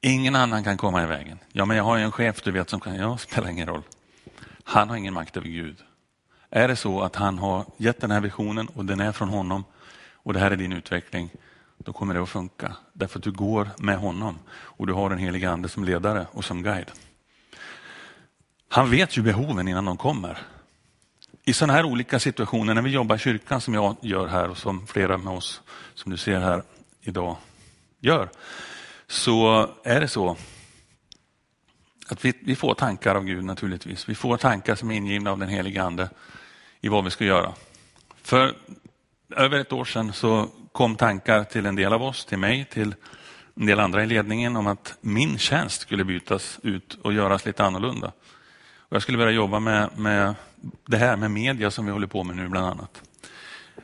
Ingen 0.00 0.36
annan 0.36 0.64
kan 0.64 0.76
komma 0.76 1.02
i 1.02 1.06
vägen. 1.06 1.38
Ja, 1.52 1.64
men 1.64 1.76
jag 1.76 1.84
har 1.84 1.96
ju 1.96 2.04
en 2.04 2.12
chef 2.12 2.42
du 2.42 2.50
vet 2.50 2.70
som 2.70 2.80
kan, 2.80 2.96
ja, 2.96 3.18
spelar 3.18 3.48
ingen 3.48 3.66
roll. 3.66 3.82
Han 4.64 4.88
har 4.88 4.96
ingen 4.96 5.14
makt 5.14 5.36
över 5.36 5.48
Gud. 5.48 5.76
Är 6.50 6.68
det 6.68 6.76
så 6.76 7.02
att 7.02 7.16
han 7.16 7.38
har 7.38 7.64
gett 7.76 8.00
den 8.00 8.10
här 8.10 8.20
visionen 8.20 8.68
och 8.68 8.84
den 8.84 9.00
är 9.00 9.12
från 9.12 9.28
honom 9.28 9.64
och 10.14 10.32
det 10.32 10.40
här 10.40 10.50
är 10.50 10.56
din 10.56 10.72
utveckling, 10.72 11.30
då 11.78 11.92
kommer 11.92 12.14
det 12.14 12.22
att 12.22 12.28
funka. 12.28 12.76
Därför 12.92 13.18
att 13.18 13.24
du 13.24 13.32
går 13.32 13.68
med 13.78 13.98
honom 13.98 14.38
och 14.50 14.86
du 14.86 14.92
har 14.92 15.10
den 15.10 15.18
helige 15.18 15.50
ande 15.50 15.68
som 15.68 15.84
ledare 15.84 16.26
och 16.32 16.44
som 16.44 16.62
guide. 16.62 16.90
Han 18.68 18.90
vet 18.90 19.16
ju 19.16 19.22
behoven 19.22 19.68
innan 19.68 19.84
de 19.84 19.96
kommer. 19.96 20.38
I 21.44 21.52
sådana 21.52 21.72
här 21.72 21.84
olika 21.84 22.18
situationer, 22.18 22.74
när 22.74 22.82
vi 22.82 22.90
jobbar 22.90 23.16
i 23.16 23.18
kyrkan 23.18 23.60
som 23.60 23.74
jag 23.74 23.96
gör 24.00 24.26
här 24.26 24.50
och 24.50 24.58
som 24.58 24.86
flera 24.86 25.18
med 25.18 25.32
oss 25.32 25.62
som 25.94 26.10
du 26.10 26.16
ser 26.16 26.40
här 26.40 26.62
idag 27.00 27.36
gör, 28.00 28.28
så 29.06 29.68
är 29.84 30.00
det 30.00 30.08
så 30.08 30.36
att 32.08 32.24
vi, 32.24 32.32
vi 32.40 32.56
får 32.56 32.74
tankar 32.74 33.14
av 33.14 33.24
Gud 33.24 33.44
naturligtvis. 33.44 34.08
Vi 34.08 34.14
får 34.14 34.36
tankar 34.36 34.74
som 34.74 34.90
är 34.90 34.96
ingivna 34.96 35.30
av 35.30 35.38
den 35.38 35.48
helige 35.48 35.82
Ande 35.82 36.10
i 36.80 36.88
vad 36.88 37.04
vi 37.04 37.10
ska 37.10 37.24
göra. 37.24 37.54
För 38.22 38.54
över 39.36 39.58
ett 39.58 39.72
år 39.72 39.84
sedan 39.84 40.12
så 40.12 40.48
kom 40.72 40.96
tankar 40.96 41.44
till 41.44 41.66
en 41.66 41.76
del 41.76 41.92
av 41.92 42.02
oss, 42.02 42.24
till 42.24 42.38
mig, 42.38 42.64
till 42.64 42.94
en 43.54 43.66
del 43.66 43.80
andra 43.80 44.02
i 44.02 44.06
ledningen 44.06 44.56
om 44.56 44.66
att 44.66 44.94
min 45.00 45.38
tjänst 45.38 45.80
skulle 45.80 46.04
bytas 46.04 46.58
ut 46.62 46.98
och 47.02 47.12
göras 47.12 47.46
lite 47.46 47.64
annorlunda. 47.64 48.12
Och 48.76 48.96
jag 48.96 49.02
skulle 49.02 49.18
vilja 49.18 49.32
jobba 49.32 49.60
med, 49.60 49.98
med 49.98 50.34
det 50.86 50.96
här 50.96 51.16
med 51.16 51.30
media 51.30 51.70
som 51.70 51.86
vi 51.86 51.92
håller 51.92 52.06
på 52.06 52.24
med 52.24 52.36
nu 52.36 52.48
bland 52.48 52.66
annat. 52.66 53.02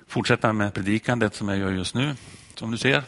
Fortsätta 0.06 0.52
med 0.52 0.74
predikandet 0.74 1.34
som 1.34 1.48
jag 1.48 1.58
gör 1.58 1.72
just 1.72 1.94
nu, 1.94 2.14
som 2.54 2.70
du 2.70 2.78
ser. 2.78 3.02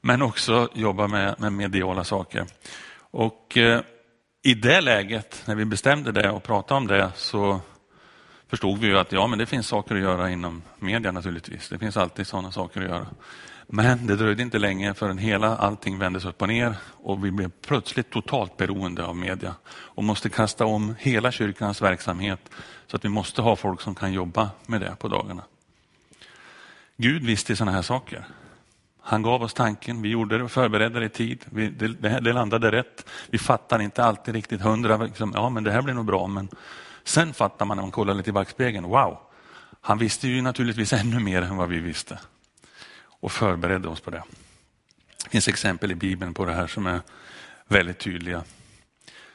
Men 0.00 0.22
också 0.22 0.68
jobba 0.74 1.08
med, 1.08 1.40
med 1.40 1.52
mediala 1.52 2.04
saker. 2.04 2.46
Och 3.10 3.56
eh, 3.56 3.80
i 4.42 4.54
det 4.54 4.80
läget, 4.80 5.42
när 5.46 5.54
vi 5.54 5.64
bestämde 5.64 6.12
det 6.12 6.30
och 6.30 6.42
pratade 6.42 6.78
om 6.78 6.86
det, 6.86 7.10
så 7.16 7.60
förstod 8.48 8.78
vi 8.78 8.86
ju 8.86 8.98
att 8.98 9.12
ja, 9.12 9.26
men 9.26 9.38
det 9.38 9.46
finns 9.46 9.66
saker 9.66 9.94
att 9.94 10.00
göra 10.00 10.30
inom 10.30 10.62
media 10.78 11.12
naturligtvis. 11.12 11.68
Det 11.68 11.78
finns 11.78 11.96
alltid 11.96 12.26
sådana 12.26 12.52
saker 12.52 12.80
att 12.80 12.88
göra. 12.88 13.06
Men 13.66 14.06
det 14.06 14.16
dröjde 14.16 14.42
inte 14.42 14.58
länge 14.58 14.94
förrän 14.94 15.18
hela 15.18 15.56
allting 15.56 15.98
vändes 15.98 16.24
upp 16.24 16.42
och 16.42 16.48
ner 16.48 16.74
och 16.84 17.24
vi 17.24 17.30
blev 17.30 17.50
plötsligt 17.50 18.10
totalt 18.10 18.56
beroende 18.56 19.04
av 19.04 19.16
media 19.16 19.54
och 19.68 20.04
måste 20.04 20.28
kasta 20.28 20.66
om 20.66 20.94
hela 20.98 21.32
kyrkans 21.32 21.82
verksamhet 21.82 22.40
så 22.86 22.96
att 22.96 23.04
vi 23.04 23.08
måste 23.08 23.42
ha 23.42 23.56
folk 23.56 23.80
som 23.80 23.94
kan 23.94 24.12
jobba 24.12 24.50
med 24.66 24.80
det 24.80 24.96
på 24.98 25.08
dagarna. 25.08 25.42
Gud 26.96 27.22
visste 27.22 27.56
sådana 27.56 27.72
här 27.72 27.82
saker. 27.82 28.26
Han 29.10 29.22
gav 29.22 29.42
oss 29.42 29.54
tanken, 29.54 30.02
vi 30.02 30.08
gjorde 30.08 30.38
det 30.38 30.44
och 30.44 30.50
förberedde 30.50 31.00
det 31.00 31.06
i 31.06 31.08
tid. 31.08 31.44
Vi, 31.44 31.68
det, 31.68 31.88
det, 32.20 32.32
landade 32.32 32.72
rätt. 32.72 33.06
Vi 33.30 33.38
fattar 33.38 33.82
inte 33.82 34.04
alltid 34.04 34.34
riktigt 34.34 34.60
hundra, 34.60 34.96
liksom, 34.96 35.32
ja 35.34 35.48
men 35.48 35.64
det 35.64 35.72
här 35.72 35.82
blir 35.82 35.94
nog 35.94 36.04
bra. 36.04 36.26
Men 36.26 36.48
sen 37.04 37.34
fattar 37.34 37.66
man 37.66 37.76
när 37.76 37.82
man 37.82 37.90
kollar 37.90 38.14
lite 38.14 38.30
i 38.30 38.32
backspegeln, 38.32 38.86
wow, 38.86 39.18
han 39.80 39.98
visste 39.98 40.28
ju 40.28 40.42
naturligtvis 40.42 40.92
ännu 41.02 41.20
mer 41.20 41.42
än 41.42 41.56
vad 41.56 41.68
vi 41.68 41.80
visste 41.80 42.18
och 43.04 43.32
förberedde 43.32 43.88
oss 43.88 44.00
på 44.00 44.10
det. 44.10 44.22
Det 45.24 45.30
finns 45.30 45.48
exempel 45.48 45.92
i 45.92 45.94
Bibeln 45.94 46.34
på 46.34 46.44
det 46.44 46.52
här 46.52 46.66
som 46.66 46.86
är 46.86 47.00
väldigt 47.68 47.98
tydliga. 47.98 48.42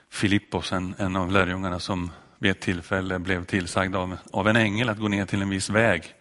Filippos, 0.09 0.71
en, 0.71 0.95
en 0.97 1.15
av 1.15 1.31
lärjungarna 1.31 1.79
som 1.79 2.11
vid 2.37 2.51
ett 2.51 2.61
tillfälle 2.61 3.19
blev 3.19 3.45
tillsagd 3.45 3.95
av, 3.95 4.17
av 4.31 4.47
en 4.47 4.55
ängel 4.55 4.89
att 4.89 4.99
gå 4.99 5.07
ner 5.07 5.25
till 5.25 5.41
en 5.41 5.49
viss 5.49 5.69
väg. 5.69 6.15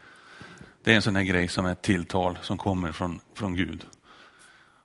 Det 0.85 0.93
är 0.93 0.97
en 0.97 1.03
sån 1.03 1.17
här 1.17 1.23
grej 1.23 1.49
som 1.49 1.67
är 1.67 1.73
ett 1.73 1.83
tilltal 1.83 2.39
som 2.43 2.59
kommer 2.59 2.93
från, 2.93 3.21
från 3.35 3.55
Gud. 3.55 3.87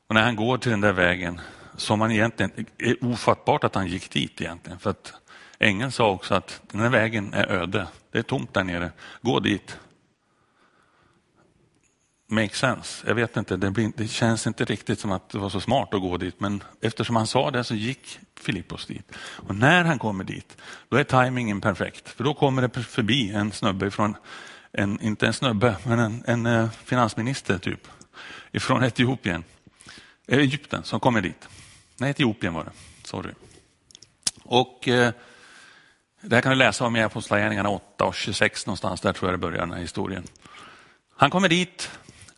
Och 0.08 0.16
när 0.16 0.24
han 0.24 0.36
går 0.36 0.58
till 0.58 0.72
den 0.72 0.82
där 0.82 0.94
vägen, 0.94 1.42
som 1.76 2.02
han 2.02 2.12
egentligen, 2.12 2.66
är 2.78 3.06
ofattbart 3.06 3.64
att 3.64 3.76
han 3.76 3.88
gick 3.88 4.12
dit 4.12 4.42
egentligen. 4.42 4.80
För 4.80 4.90
att 4.90 5.14
ängeln 5.60 5.92
sa 5.92 6.10
också 6.10 6.36
att 6.36 6.62
den 6.72 6.82
här 6.82 6.90
vägen 6.90 7.34
är 7.34 7.52
öde, 7.52 7.88
det 8.12 8.20
är 8.20 8.24
tomt 8.24 8.54
där 8.54 8.64
nere, 8.64 8.92
gå 9.22 9.40
dit 9.40 9.78
make 12.28 12.56
sense. 12.56 13.08
Jag 13.08 13.16
vet 13.16 13.38
inte, 13.38 13.58
det, 13.58 13.72
blir, 13.72 13.92
det, 13.96 14.08
känns 14.08 14.48
inte 14.48 14.66
riktigt 14.66 15.00
som 15.00 15.12
att 15.12 15.30
det 15.30 15.38
var 15.38 15.50
så 15.50 15.60
smart 15.60 15.94
att 15.94 16.02
gå 16.02 16.18
dit, 16.18 16.40
men 16.40 16.64
eftersom 16.82 17.16
han 17.16 17.28
sa 17.28 17.52
det 17.52 17.64
så 17.64 17.76
gick 17.76 18.20
Filippos 18.40 18.86
dit. 18.86 19.12
Och 19.18 19.56
när 19.56 19.84
han 19.84 20.00
kommer 20.00 20.24
dit, 20.24 20.58
då 20.90 20.98
är 20.98 21.04
tajmingen 21.04 21.62
perfekt, 21.62 22.10
för 22.10 22.24
då 22.24 22.34
kommer 22.34 22.62
det 22.62 22.84
förbi 22.84 23.32
en 23.32 23.52
snubbe 23.52 23.92
från, 23.92 24.16
en, 24.72 25.02
inte 25.02 25.28
en 25.28 25.34
snubbe, 25.34 25.76
men 25.84 26.00
en, 26.00 26.24
en 26.28 26.46
eh, 26.46 26.70
finansminister 26.70 27.58
typ, 27.58 27.88
ifrån 28.52 28.84
Etiopien, 28.84 29.44
eh, 30.28 30.40
Egypten 30.40 30.84
som 30.84 31.00
kommer 31.00 31.22
dit. 31.22 31.48
Nej, 31.98 32.12
Etiopien 32.12 32.54
var 32.54 32.64
det, 32.64 32.72
sorry. 33.04 33.32
Och 34.44 34.88
eh, 34.88 35.14
det 36.22 36.36
här 36.36 36.42
kan 36.42 36.52
du 36.52 36.58
läsa 36.58 36.86
om 36.86 36.96
i 36.96 37.04
Apostlagärningarna 37.04 37.70
8 37.70 38.06
och 38.06 38.16
26 38.16 38.66
någonstans, 38.66 39.02
där 39.02 39.14
tror 39.14 39.32
jag 39.32 39.40
det 39.40 39.42
börjar 39.42 39.60
den 39.60 39.72
här 39.72 39.82
historien. 39.82 40.24
Han 41.16 41.30
kommer 41.30 41.50
dit, 41.50 41.92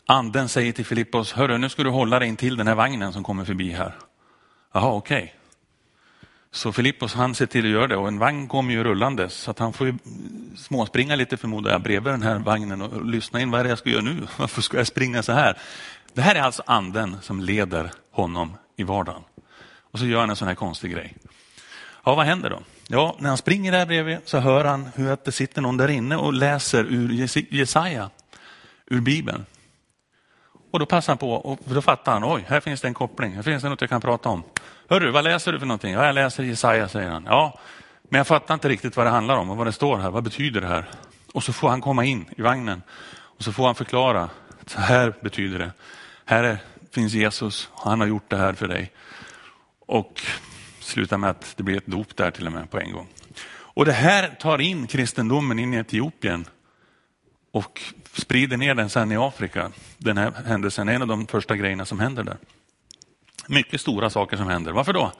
Anden 0.06 0.50
säger 0.50 0.72
till 0.72 0.86
Filippos, 0.86 1.34
hörru 1.34 1.58
nu 1.58 1.70
ska 1.70 1.84
du 1.84 1.90
hålla 1.90 2.20
dig 2.20 2.28
in 2.28 2.36
till 2.36 2.58
den 2.58 2.68
här 2.68 2.76
vagnen 2.76 3.14
som 3.14 3.24
kommer 3.24 3.46
förbi 3.46 3.72
här. 3.72 3.96
Jaha, 4.74 4.92
okej. 4.94 5.24
Okay. 5.24 5.41
Så 6.54 6.72
Filippos 6.72 7.14
han 7.14 7.36
ser 7.36 7.46
till 7.46 7.66
att 7.66 7.72
göra 7.72 7.88
det 7.88 7.96
och 7.96 8.08
en 8.08 8.20
vagn 8.20 8.48
kommer 8.48 8.74
ju 8.74 8.84
rullande 8.84 9.30
så 9.30 9.52
att 9.52 9.60
han 9.60 9.74
får 9.74 9.88
ju 9.88 9.94
småspringa 10.56 11.16
lite 11.16 11.38
förmodar 11.38 11.72
jag 11.72 11.82
bredvid 11.82 12.14
den 12.14 12.24
här 12.24 12.40
vagnen 12.40 12.82
och 12.82 13.06
lyssna 13.06 13.42
in 13.42 13.52
vad 13.52 13.60
är 13.60 13.64
det 13.64 13.70
jag 13.70 13.80
ska 13.80 13.90
göra 13.90 14.02
nu? 14.02 14.28
Varför 14.38 14.62
ska 14.62 14.78
jag 14.78 14.88
springa 14.88 15.24
så 15.24 15.32
här? 15.32 15.58
Det 16.14 16.22
här 16.22 16.36
är 16.36 16.42
alltså 16.42 16.64
anden 16.66 17.18
som 17.22 17.40
leder 17.40 17.92
honom 18.12 18.54
i 18.76 18.84
vardagen. 18.84 19.22
Och 19.92 20.00
så 20.00 20.06
gör 20.06 20.20
han 20.20 20.30
en 20.30 20.36
sån 20.36 20.48
här 20.48 20.56
konstig 20.56 20.92
grej. 20.92 21.16
Ja, 22.04 22.16
vad 22.16 22.26
händer 22.26 22.50
då? 22.50 22.60
Ja, 22.88 23.16
när 23.20 23.30
han 23.30 23.38
springer 23.38 23.72
där 23.72 23.86
bredvid 23.86 24.18
så 24.26 24.40
hör 24.40 24.66
han 24.66 24.90
hur 24.96 25.12
att 25.12 25.26
det 25.26 25.32
sitter 25.32 25.62
någon 25.62 25.78
där 25.78 25.88
inne 25.88 26.16
och 26.16 26.34
läser 26.34 26.84
ur 26.84 27.30
Jesaja, 27.50 28.10
ur 28.86 29.02
Bibeln. 29.02 29.46
Och 30.72 30.80
då 30.80 30.86
passar 30.86 31.14
han 31.14 31.18
på 31.18 31.34
och 31.34 31.60
då 31.66 31.82
fattar 31.82 32.14
han, 32.14 32.24
oj, 32.24 32.46
här 32.48 32.60
finns 32.60 32.82
det 32.82 32.88
en 32.88 32.94
koppling, 32.94 33.34
här 33.34 33.44
finns 33.44 33.64
det 33.64 33.70
något 33.70 33.82
jag 33.82 33.90
kan 33.90 34.02
prata 34.02 34.30
om. 34.30 34.44
Hörru, 34.92 35.12
vad 35.12 35.24
läser 35.24 35.52
du 35.52 35.60
för 35.60 35.66
någonting? 35.66 35.94
Ja, 35.94 36.06
jag 36.06 36.16
läser 36.16 36.44
Jesaja, 36.44 36.88
säger 36.88 37.10
han. 37.10 37.26
Ja, 37.26 37.60
men 38.10 38.18
jag 38.18 38.28
fattar 38.28 38.54
inte 38.54 38.70
riktigt 38.70 38.98
vad 38.98 39.06
det 39.06 39.10
handlar 39.10 39.38
om 39.38 39.50
och 39.50 39.58
vad 39.58 39.68
det 39.68 39.72
står 39.72 39.98
här, 39.98 40.12
vad 40.12 40.24
betyder 40.24 40.62
det 40.62 40.68
här? 40.68 40.90
Och 41.34 41.44
så 41.44 41.54
får 41.54 41.70
han 41.70 41.82
komma 41.82 42.06
in 42.06 42.26
i 42.38 42.42
vagnen 42.42 42.82
och 43.12 43.44
så 43.44 43.52
får 43.52 43.66
han 43.66 43.76
förklara, 43.76 44.30
så 44.66 44.80
här 44.80 45.14
betyder 45.22 45.60
det. 45.60 45.72
Här 46.26 46.44
är, 46.44 46.58
finns 46.92 47.14
Jesus, 47.14 47.70
han 47.76 48.00
har 48.00 48.08
gjort 48.08 48.30
det 48.30 48.38
här 48.38 48.54
för 48.54 48.68
dig. 48.68 48.92
Och 49.80 50.22
slutar 50.80 51.18
med 51.18 51.30
att 51.30 51.54
det 51.58 51.64
blir 51.64 51.78
ett 51.78 51.88
dop 51.88 52.16
där 52.16 52.32
till 52.32 52.48
och 52.48 52.54
med 52.54 52.72
på 52.72 52.80
en 52.80 52.92
gång. 52.92 53.08
Och 53.52 53.86
det 53.86 53.92
här 53.92 54.28
tar 54.28 54.62
in 54.62 54.88
kristendomen 54.88 55.60
in 55.60 55.74
i 55.74 55.78
Etiopien 55.78 56.46
och 57.52 57.82
sprider 58.14 58.58
ner 58.58 58.76
den 58.76 58.90
sen 58.90 59.12
i 59.12 59.18
Afrika. 59.18 59.72
Den 59.98 60.18
här 60.18 60.32
händelsen 60.46 60.90
är 60.90 60.94
en 60.94 61.02
av 61.02 61.08
de 61.08 61.28
första 61.28 61.56
grejerna 61.56 61.86
som 61.86 62.00
händer 62.00 62.24
där. 62.24 62.38
Mycket 63.48 63.82
stora 63.82 64.10
saker 64.10 64.38
som 64.38 64.48
händer. 64.48 64.72
Varför 64.72 64.94
då? 64.94 65.12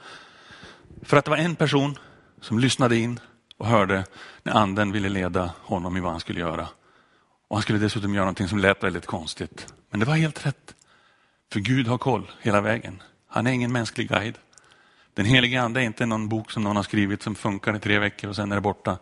För 1.02 1.16
att 1.16 1.24
det 1.24 1.30
var 1.30 1.38
en 1.38 1.56
person 1.56 1.98
som 2.40 2.58
lyssnade 2.58 2.96
in 2.96 3.20
och 3.56 3.66
hörde 3.66 4.04
när 4.42 4.52
anden 4.52 4.92
ville 4.92 5.08
leda 5.08 5.52
honom 5.60 5.96
i 5.96 6.00
vad 6.00 6.10
han 6.10 6.20
skulle 6.20 6.40
göra. 6.40 6.68
Och 7.48 7.56
Han 7.56 7.62
skulle 7.62 7.78
dessutom 7.78 8.14
göra 8.14 8.24
någonting 8.24 8.48
som 8.48 8.58
lät 8.58 8.82
väldigt 8.82 9.06
konstigt. 9.06 9.74
Men 9.90 10.00
det 10.00 10.06
var 10.06 10.14
helt 10.14 10.46
rätt. 10.46 10.74
För 11.52 11.60
Gud 11.60 11.86
har 11.86 11.98
koll 11.98 12.30
hela 12.40 12.60
vägen. 12.60 13.02
Han 13.28 13.46
är 13.46 13.52
ingen 13.52 13.72
mänsklig 13.72 14.08
guide. 14.08 14.38
Den 15.14 15.26
helige 15.26 15.62
ande 15.62 15.80
är 15.80 15.84
inte 15.84 16.06
någon 16.06 16.28
bok 16.28 16.50
som 16.50 16.62
någon 16.62 16.76
har 16.76 16.82
skrivit 16.82 17.22
som 17.22 17.34
funkar 17.34 17.76
i 17.76 17.80
tre 17.80 17.98
veckor 17.98 18.30
och 18.30 18.36
sen 18.36 18.52
är 18.52 18.56
det 18.56 18.60
borta. 18.60 18.98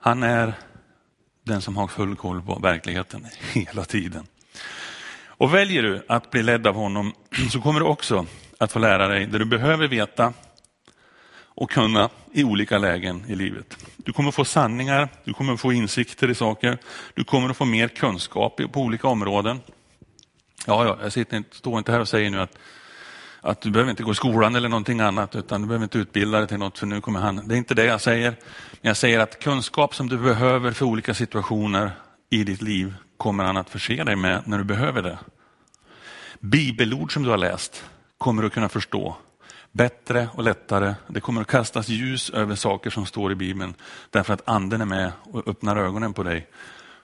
Han 0.00 0.22
är 0.22 0.54
den 1.44 1.62
som 1.62 1.76
har 1.76 1.88
full 1.88 2.16
koll 2.16 2.42
på 2.42 2.58
verkligheten 2.58 3.26
hela 3.52 3.84
tiden. 3.84 4.26
Och 5.38 5.54
väljer 5.54 5.82
du 5.82 6.04
att 6.08 6.30
bli 6.30 6.42
ledd 6.42 6.66
av 6.66 6.74
honom 6.74 7.12
så 7.52 7.60
kommer 7.60 7.80
du 7.80 7.86
också 7.86 8.26
att 8.58 8.72
få 8.72 8.78
lära 8.78 9.08
dig 9.08 9.26
det 9.26 9.38
du 9.38 9.44
behöver 9.44 9.88
veta 9.88 10.32
och 11.44 11.70
kunna 11.70 12.10
i 12.32 12.44
olika 12.44 12.78
lägen 12.78 13.24
i 13.28 13.34
livet. 13.34 13.76
Du 13.96 14.12
kommer 14.12 14.30
få 14.30 14.44
sanningar, 14.44 15.08
du 15.24 15.32
kommer 15.32 15.56
få 15.56 15.72
insikter 15.72 16.30
i 16.30 16.34
saker, 16.34 16.78
du 17.14 17.24
kommer 17.24 17.48
att 17.48 17.56
få 17.56 17.64
mer 17.64 17.88
kunskap 17.88 18.60
på 18.72 18.80
olika 18.80 19.08
områden. 19.08 19.60
Ja, 20.66 20.84
ja 20.84 20.98
jag 21.02 21.12
sitter, 21.12 21.44
står 21.50 21.78
inte 21.78 21.92
här 21.92 22.00
och 22.00 22.08
säger 22.08 22.30
nu 22.30 22.40
att, 22.40 22.58
att 23.40 23.60
du 23.60 23.70
behöver 23.70 23.90
inte 23.90 24.02
gå 24.02 24.12
i 24.12 24.14
skolan 24.14 24.54
eller 24.54 24.68
någonting 24.68 25.00
annat, 25.00 25.36
utan 25.36 25.60
du 25.60 25.66
behöver 25.66 25.84
inte 25.84 25.98
utbilda 25.98 26.38
dig 26.38 26.48
till 26.48 26.58
något, 26.58 26.78
för 26.78 26.86
nu 26.86 27.00
kommer 27.00 27.20
han. 27.20 27.48
Det 27.48 27.54
är 27.54 27.58
inte 27.58 27.74
det 27.74 27.84
jag 27.84 28.00
säger. 28.00 28.30
Men 28.80 28.88
jag 28.88 28.96
säger 28.96 29.18
att 29.18 29.38
kunskap 29.38 29.94
som 29.94 30.08
du 30.08 30.18
behöver 30.18 30.72
för 30.72 30.86
olika 30.86 31.14
situationer 31.14 31.90
i 32.30 32.44
ditt 32.44 32.62
liv 32.62 32.94
kommer 33.16 33.44
han 33.44 33.56
att 33.56 33.70
förse 33.70 34.04
dig 34.04 34.16
med 34.16 34.42
när 34.46 34.58
du 34.58 34.64
behöver 34.64 35.02
det. 35.02 35.18
Bibelord 36.40 37.12
som 37.12 37.22
du 37.22 37.30
har 37.30 37.38
läst 37.38 37.84
kommer 38.18 38.42
du 38.42 38.46
att 38.46 38.54
kunna 38.54 38.68
förstå 38.68 39.16
bättre 39.72 40.28
och 40.34 40.42
lättare. 40.42 40.94
Det 41.06 41.20
kommer 41.20 41.40
att 41.40 41.46
kastas 41.46 41.88
ljus 41.88 42.30
över 42.30 42.54
saker 42.54 42.90
som 42.90 43.06
står 43.06 43.32
i 43.32 43.34
Bibeln 43.34 43.74
därför 44.10 44.34
att 44.34 44.48
anden 44.48 44.80
är 44.80 44.86
med 44.86 45.12
och 45.22 45.48
öppnar 45.48 45.76
ögonen 45.76 46.12
på 46.12 46.22
dig 46.22 46.48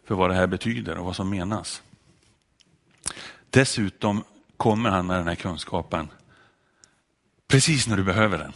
för 0.04 0.14
vad 0.14 0.31
det 0.31 0.35
här 0.35 0.47
betyder 0.47 0.99
och 0.99 1.04
vad 1.04 1.16
som 1.16 1.31
menas. 1.31 1.83
Dessutom 3.50 4.25
kommer 4.57 4.90
han 4.90 5.07
med 5.07 5.19
den 5.19 5.28
här 5.28 5.35
kunskapen 5.35 6.09
precis 7.49 7.88
när 7.88 7.97
du 7.97 8.04
behöver 8.04 8.38
den. 8.38 8.52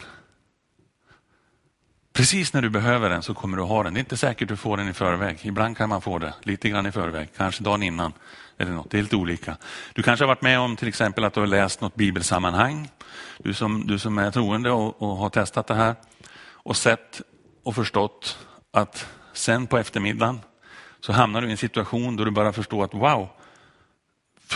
Precis 2.16 2.52
när 2.52 2.62
du 2.62 2.68
behöver 2.68 3.11
den 3.11 3.23
så 3.23 3.35
kommer 3.35 3.56
du 3.56 3.62
ha 3.62 3.82
den. 3.82 3.94
Det 3.94 3.99
är 3.99 4.00
inte 4.00 4.16
säkert 4.16 4.49
du 4.49 4.56
får 4.56 4.76
den 4.76 4.88
i 4.88 4.92
förväg. 4.92 5.38
Ibland 5.42 5.76
kan 5.76 5.88
man 5.88 6.00
få 6.00 6.18
det 6.18 6.35
lite 6.42 6.68
grann 6.68 6.87
i 6.87 6.92
förväg, 6.92 7.28
kanske 7.37 7.64
dagen 7.64 7.82
innan. 7.82 8.12
eller 8.58 8.73
något. 8.73 8.90
Det 8.90 8.99
är 8.99 9.02
lite 9.02 9.16
olika. 9.16 9.56
Du 9.94 10.02
kanske 10.02 10.25
har 10.25 10.28
varit 10.28 10.42
med 10.42 10.58
om 10.58 10.76
till 10.76 10.88
exempel 10.88 11.25
att 11.25 11.35
du 11.35 11.40
har 11.40 11.46
läst 11.46 11.80
något 11.80 11.94
bibelsammanhang. 11.94 12.90
Du 13.38 13.54
som, 13.54 13.87
du 13.87 13.99
som 13.99 14.18
är 14.18 14.30
troende 14.30 14.70
och, 14.70 15.02
och 15.02 15.16
har 15.16 15.30
testat 15.30 15.66
det 15.66 15.75
här 15.75 15.94
och 16.52 16.76
sett 16.76 17.20
och 17.62 17.75
förstått 17.75 18.38
att 18.73 19.06
sen 19.32 19.66
på 19.66 19.78
eftermiddagen 19.78 20.40
så 21.00 21.12
hamnar 21.12 21.40
du 21.40 21.49
i 21.49 21.50
en 21.50 21.56
situation 21.56 22.16
då 22.16 22.25
du 22.25 22.30
bara 22.30 22.52
förstår 22.52 22.85
att 22.85 22.94
wow, 22.94 23.28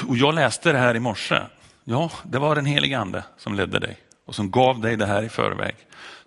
och 0.08 0.16
jag 0.16 0.34
läste 0.34 0.72
det 0.72 0.78
här 0.78 0.96
i 0.96 1.00
morse. 1.00 1.40
Ja, 1.84 2.10
det 2.22 2.38
var 2.38 2.54
den 2.54 2.66
helige 2.66 2.98
ande 2.98 3.24
som 3.36 3.54
ledde 3.54 3.78
dig 3.78 3.96
och 4.26 4.34
som 4.34 4.50
gav 4.50 4.80
dig 4.80 4.96
det 4.96 5.06
här 5.06 5.22
i 5.22 5.28
förväg. 5.28 5.74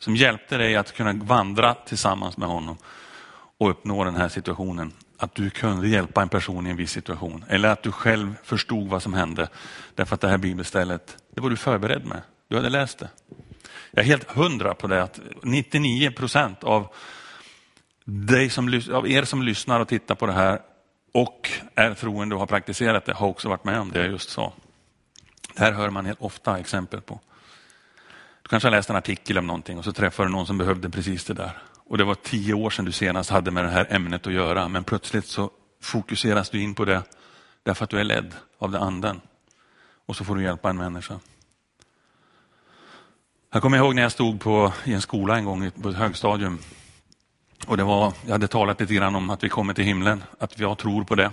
Som 0.04 0.16
hjälpte 0.16 0.58
dig 0.58 0.76
att 0.76 0.94
kunna 0.94 1.14
vandra 1.14 1.74
tillsammans 1.74 2.38
med 2.38 2.48
honom 2.48 2.78
och 3.58 3.70
uppnå 3.70 4.04
den 4.04 4.16
här 4.16 4.30
situationen. 4.30 4.92
Att 5.18 5.36
du 5.36 5.50
kunde 5.50 5.88
hjälpa 5.88 6.22
en 6.22 6.30
person 6.30 6.68
i 6.68 6.70
en 6.70 6.78
viss 6.78 6.92
situation. 6.92 7.46
Eller 7.50 7.70
att 7.70 7.84
du 7.84 7.92
själv 7.92 8.36
förstod 8.44 8.88
vad 8.88 9.04
som 9.04 9.14
hände. 9.14 9.50
Därför 9.96 10.16
att 10.16 10.22
det 10.22 10.28
här 10.28 10.38
bibelstället, 10.38 11.18
det 11.36 11.42
var 11.42 11.50
du 11.50 11.56
förberedd 11.56 12.06
med. 12.06 12.22
Du 12.48 12.56
hade 12.56 12.70
läst 12.70 13.00
det. 13.00 13.10
Jag 13.92 14.04
är 14.04 14.08
helt 14.08 14.32
hundra 14.32 14.74
på 14.74 14.88
det 14.88 15.04
att 15.04 15.20
99 15.44 16.12
procent 16.12 16.64
av, 16.64 16.88
av 18.92 19.08
er 19.08 19.24
som 19.24 19.44
lyssnar 19.44 19.80
och 19.80 19.88
tittar 19.88 20.16
på 20.16 20.26
det 20.26 20.34
här 20.34 20.62
och 21.14 21.52
är 21.76 21.94
troende 21.94 22.36
och 22.36 22.40
har 22.40 22.48
praktiserat 22.48 23.06
det 23.06 23.14
har 23.14 23.28
också 23.28 23.50
varit 23.50 23.64
med 23.64 23.80
om 23.80 23.92
det 23.92 24.00
jag 24.00 24.12
just 24.12 24.30
sa. 24.30 24.54
Det 25.54 25.60
här 25.60 25.72
hör 25.72 25.90
man 25.90 26.06
helt 26.06 26.22
ofta 26.22 26.60
exempel 26.60 27.02
på. 27.02 27.20
Du 28.54 28.56
kanske 28.56 28.68
har 28.68 28.76
läst 28.76 28.90
en 28.90 28.96
artikel 28.96 29.38
om 29.38 29.48
någonting 29.48 29.78
och 29.78 29.84
så 29.84 29.94
träffar 29.94 30.24
du 30.24 30.32
någon 30.32 30.48
som 30.48 30.58
behövde 30.58 30.90
precis 30.90 31.26
det 31.26 31.34
där. 31.34 31.58
Och 31.90 31.98
det 31.98 32.04
var 32.04 32.16
tio 32.16 32.54
år 32.54 32.70
sedan 32.70 32.86
du 32.86 32.92
senast 32.92 33.30
hade 33.30 33.52
med 33.52 33.64
det 33.64 33.70
här 33.70 33.88
ämnet 33.90 34.28
att 34.28 34.34
göra, 34.34 34.68
men 34.68 34.84
plötsligt 34.84 35.26
så 35.26 35.52
fokuseras 35.82 36.50
du 36.50 36.62
in 36.62 36.76
på 36.76 36.86
det 36.86 37.02
därför 37.64 37.84
att 37.84 37.90
du 37.90 38.00
är 38.00 38.04
ledd 38.04 38.34
av 38.58 38.72
den 38.72 38.82
anden. 38.82 39.22
Och 40.06 40.16
så 40.16 40.26
får 40.26 40.36
du 40.36 40.44
hjälpa 40.44 40.70
en 40.70 40.78
människa. 40.78 41.20
Jag 43.54 43.62
kommer 43.62 43.78
ihåg 43.78 43.96
när 43.96 44.02
jag 44.02 44.12
stod 44.12 44.42
på, 44.42 44.74
i 44.84 44.94
en 44.94 45.02
skola 45.02 45.38
en 45.38 45.46
gång 45.46 45.72
på 45.72 45.90
ett 45.90 45.96
högstadium. 45.96 46.60
Och 47.68 47.78
det 47.78 47.84
var, 47.84 48.14
jag 48.26 48.32
hade 48.32 48.48
talat 48.48 48.80
lite 48.80 48.94
grann 48.94 49.16
om 49.16 49.30
att 49.30 49.44
vi 49.44 49.50
kommer 49.50 49.74
till 49.74 49.86
himlen, 49.86 50.24
att 50.40 50.60
jag 50.60 50.78
tror 50.78 51.04
på 51.04 51.16
det. 51.16 51.32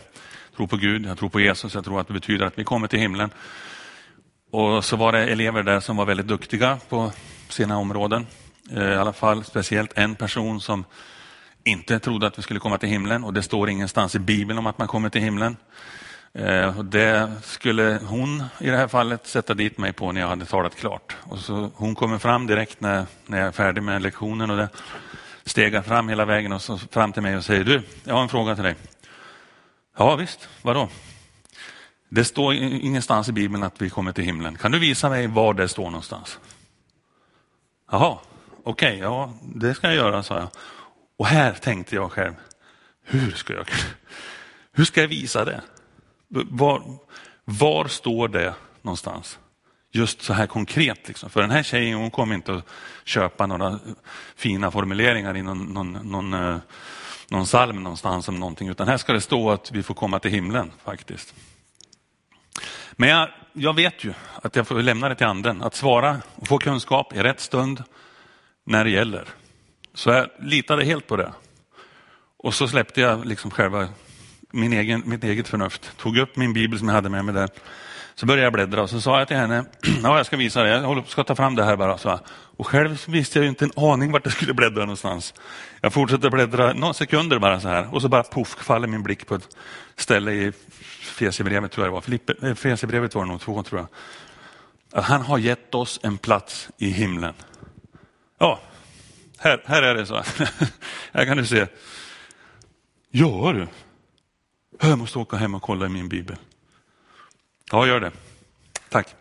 Jag 0.50 0.56
tror 0.56 0.66
på 0.66 0.76
Gud, 0.76 1.06
jag 1.06 1.18
tror 1.18 1.28
på 1.28 1.40
Jesus, 1.40 1.74
jag 1.74 1.84
tror 1.84 2.00
att 2.00 2.06
det 2.06 2.12
betyder 2.12 2.46
att 2.46 2.58
vi 2.58 2.64
kommer 2.64 2.88
till 2.88 2.98
himlen. 2.98 3.30
Och 4.50 4.84
så 4.84 4.96
var 4.96 5.12
det 5.12 5.18
elever 5.18 5.62
där 5.62 5.80
som 5.80 5.96
var 5.96 6.04
väldigt 6.04 6.26
duktiga 6.26 6.78
på 6.88 7.12
sina 7.48 7.78
områden. 7.78 8.26
Eh, 8.70 8.92
I 8.92 8.96
alla 8.96 9.12
fall 9.12 9.44
speciellt 9.44 9.98
en 9.98 10.14
person 10.14 10.60
som 10.60 10.84
inte 11.64 11.98
trodde 11.98 12.26
att 12.26 12.38
vi 12.38 12.42
skulle 12.42 12.60
komma 12.60 12.78
till 12.78 12.88
himlen 12.88 13.24
och 13.24 13.34
det 13.34 13.42
står 13.42 13.70
ingenstans 13.70 14.14
i 14.14 14.18
Bibeln 14.18 14.58
om 14.58 14.66
att 14.66 14.78
man 14.78 14.88
kommer 14.88 15.08
till 15.08 15.20
himlen. 15.20 15.56
Eh, 16.32 16.82
det 16.82 17.32
skulle 17.42 18.00
hon 18.06 18.44
i 18.58 18.70
det 18.70 18.76
här 18.76 18.88
fallet 18.88 19.26
sätta 19.26 19.54
dit 19.54 19.78
mig 19.78 19.92
på 19.92 20.12
när 20.12 20.20
jag 20.20 20.28
hade 20.28 20.44
talat 20.44 20.76
klart. 20.76 21.16
Och 21.20 21.38
så 21.38 21.70
hon 21.74 21.94
kommer 21.94 22.18
fram 22.18 22.46
direkt 22.46 22.80
när, 22.80 23.06
när 23.26 23.38
jag 23.38 23.46
är 23.46 23.52
färdig 23.52 23.82
med 23.82 24.02
lektionen 24.02 24.50
och 24.50 24.56
det 24.56 24.68
stegar 25.44 25.82
fram 25.82 26.08
hela 26.08 26.24
vägen 26.24 26.52
och 26.52 26.62
så 26.62 26.78
fram 26.78 27.12
till 27.12 27.22
mig 27.22 27.36
och 27.36 27.44
säger 27.44 27.64
du, 27.64 27.82
jag 28.04 28.14
har 28.14 28.22
en 28.22 28.28
fråga 28.28 28.54
till 28.54 28.64
dig. 28.64 28.76
Ja 29.96 30.16
visst, 30.16 30.48
vadå? 30.62 30.88
Det 32.12 32.24
står 32.24 32.54
ingenstans 32.54 33.28
i 33.28 33.32
Bibeln 33.32 33.62
att 33.62 33.82
vi 33.82 33.90
kommer 33.90 34.12
till 34.12 34.24
himlen. 34.24 34.56
Kan 34.56 34.72
du 34.72 34.78
visa 34.78 35.08
mig 35.08 35.26
var 35.26 35.54
det 35.54 35.68
står 35.68 35.84
någonstans? 35.84 36.38
Jaha, 37.90 38.18
okej, 38.64 38.88
okay, 38.88 38.98
ja 38.98 39.34
det 39.42 39.74
ska 39.74 39.86
jag 39.86 39.96
göra, 39.96 40.22
sa 40.22 40.38
jag. 40.38 40.48
Och 41.18 41.26
här 41.26 41.52
tänkte 41.52 41.94
jag 41.94 42.12
själv, 42.12 42.34
hur 43.04 43.30
ska 43.30 43.52
jag, 43.52 43.66
hur 44.72 44.84
ska 44.84 45.00
jag 45.00 45.08
visa 45.08 45.44
det? 45.44 45.62
Var, 46.28 46.82
var 47.44 47.88
står 47.88 48.28
det 48.28 48.54
någonstans? 48.82 49.38
Just 49.92 50.22
så 50.22 50.32
här 50.32 50.46
konkret. 50.46 51.08
Liksom. 51.08 51.30
För 51.30 51.40
den 51.40 51.50
här 51.50 51.62
tjejen 51.62 51.98
hon 51.98 52.10
kommer 52.10 52.34
inte 52.34 52.54
att 52.54 52.64
köpa 53.04 53.46
några 53.46 53.78
fina 54.36 54.70
formuleringar 54.70 55.36
i 55.36 55.42
någon, 55.42 55.64
någon, 55.64 55.92
någon, 55.92 56.34
eh, 56.34 56.56
någon 57.28 57.44
psalm 57.44 57.82
någonstans 57.82 58.28
om 58.28 58.40
någonting. 58.40 58.68
Utan 58.68 58.88
här 58.88 58.96
ska 58.96 59.12
det 59.12 59.20
stå 59.20 59.50
att 59.50 59.72
vi 59.72 59.82
får 59.82 59.94
komma 59.94 60.18
till 60.18 60.30
himlen 60.30 60.72
faktiskt. 60.84 61.34
Men 62.92 63.08
jag, 63.08 63.28
jag 63.52 63.76
vet 63.76 64.04
ju 64.04 64.12
att 64.42 64.56
jag 64.56 64.66
får 64.66 64.74
lämna 64.74 65.08
det 65.08 65.14
till 65.14 65.26
anden. 65.26 65.62
Att 65.62 65.74
svara 65.74 66.16
och 66.34 66.48
få 66.48 66.58
kunskap 66.58 67.16
i 67.16 67.22
rätt 67.22 67.40
stund 67.40 67.82
när 68.66 68.84
det 68.84 68.90
gäller. 68.90 69.24
Så 69.94 70.10
jag 70.10 70.28
litade 70.38 70.84
helt 70.84 71.06
på 71.06 71.16
det. 71.16 71.32
Och 72.36 72.54
så 72.54 72.68
släppte 72.68 73.00
jag 73.00 73.26
liksom 73.26 73.50
själva 73.50 73.88
min 74.50 74.72
egen, 74.72 75.02
mitt 75.06 75.24
eget 75.24 75.48
förnuft. 75.48 75.96
Tog 75.96 76.18
upp 76.18 76.36
min 76.36 76.52
bibel 76.52 76.78
som 76.78 76.88
jag 76.88 76.94
hade 76.94 77.08
med 77.08 77.24
mig 77.24 77.34
där. 77.34 77.48
Så 78.14 78.26
började 78.26 78.42
jag 78.42 78.52
bläddra 78.52 78.82
och 78.82 78.90
så 78.90 79.00
sa 79.00 79.18
jag 79.18 79.28
till 79.28 79.36
henne, 79.36 79.64
ja 80.02 80.16
jag 80.16 80.26
ska 80.26 80.36
visa 80.36 80.62
dig, 80.62 80.72
jag 80.72 81.08
ska 81.08 81.24
ta 81.24 81.34
fram 81.34 81.54
det 81.56 81.64
här 81.64 81.76
bara. 81.76 81.98
Så. 81.98 82.20
Och 82.56 82.66
själv 82.66 83.04
visste 83.08 83.38
jag 83.38 83.48
inte 83.48 83.64
en 83.64 83.72
aning 83.76 84.12
vart 84.12 84.24
jag 84.24 84.32
skulle 84.32 84.54
bläddra 84.54 84.80
någonstans. 84.80 85.34
Jag 85.80 85.92
fortsatte 85.92 86.30
bläddra 86.30 86.72
några 86.72 86.94
sekunder 86.94 87.38
bara 87.38 87.60
så 87.60 87.68
här 87.68 87.94
och 87.94 88.02
så 88.02 88.08
bara 88.08 88.22
poff 88.22 88.48
faller 88.48 88.88
min 88.88 89.02
blick 89.02 89.26
på 89.26 89.34
ett 89.34 89.48
ställe 89.96 90.32
i 90.32 90.52
Efesierbrevet 91.26 91.72
tror 91.72 91.86
jag 91.86 91.92
det 91.92 92.10
var. 92.10 92.48
Eh, 92.48 92.54
var 93.14 93.24
det 93.24 93.30
nog 93.30 93.40
två 93.40 93.62
tror 93.62 93.80
jag. 93.80 93.88
Att 94.92 95.04
han 95.04 95.22
har 95.22 95.38
gett 95.38 95.74
oss 95.74 96.00
en 96.02 96.18
plats 96.18 96.70
i 96.78 96.90
himlen. 96.90 97.34
Ja, 98.38 98.60
här, 99.38 99.62
här 99.66 99.82
är 99.82 99.94
det 99.94 100.06
så. 100.06 100.14
Här 101.12 101.24
kan 101.26 101.36
du 101.36 101.46
se. 101.46 101.66
Ja 103.10 103.52
du, 103.52 103.68
jag 104.88 104.98
måste 104.98 105.18
åka 105.18 105.36
hem 105.36 105.54
och 105.54 105.62
kolla 105.62 105.86
i 105.86 105.88
min 105.88 106.08
bibel. 106.08 106.36
Ja, 107.72 107.86
gör 107.86 108.00
det. 108.00 108.12
Tack. 108.88 109.14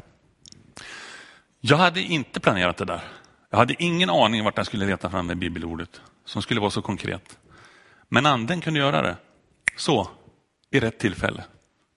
Jag 1.60 1.78
hade 1.78 2.02
inte 2.02 2.40
planerat 2.40 2.78
det 2.78 2.86
där. 2.86 3.02
Jag 3.50 3.58
hade 3.58 3.84
ingen 3.84 4.10
aning 4.10 4.44
vart 4.44 4.58
jag 4.58 4.66
skulle 4.66 4.86
leta 4.86 5.10
fram 5.10 5.28
det 5.28 5.36
bibelordet 5.36 6.02
som 6.26 6.42
skulle 6.42 6.60
vara 6.60 6.72
så 6.72 6.82
konkret. 6.82 7.38
Men 8.10 8.26
anden 8.26 8.62
kunde 8.62 8.80
göra 8.80 9.02
det. 9.02 9.18
Så, 9.78 10.10
i 10.72 10.80
rätt 10.80 11.00
tillfälle. 11.00 11.44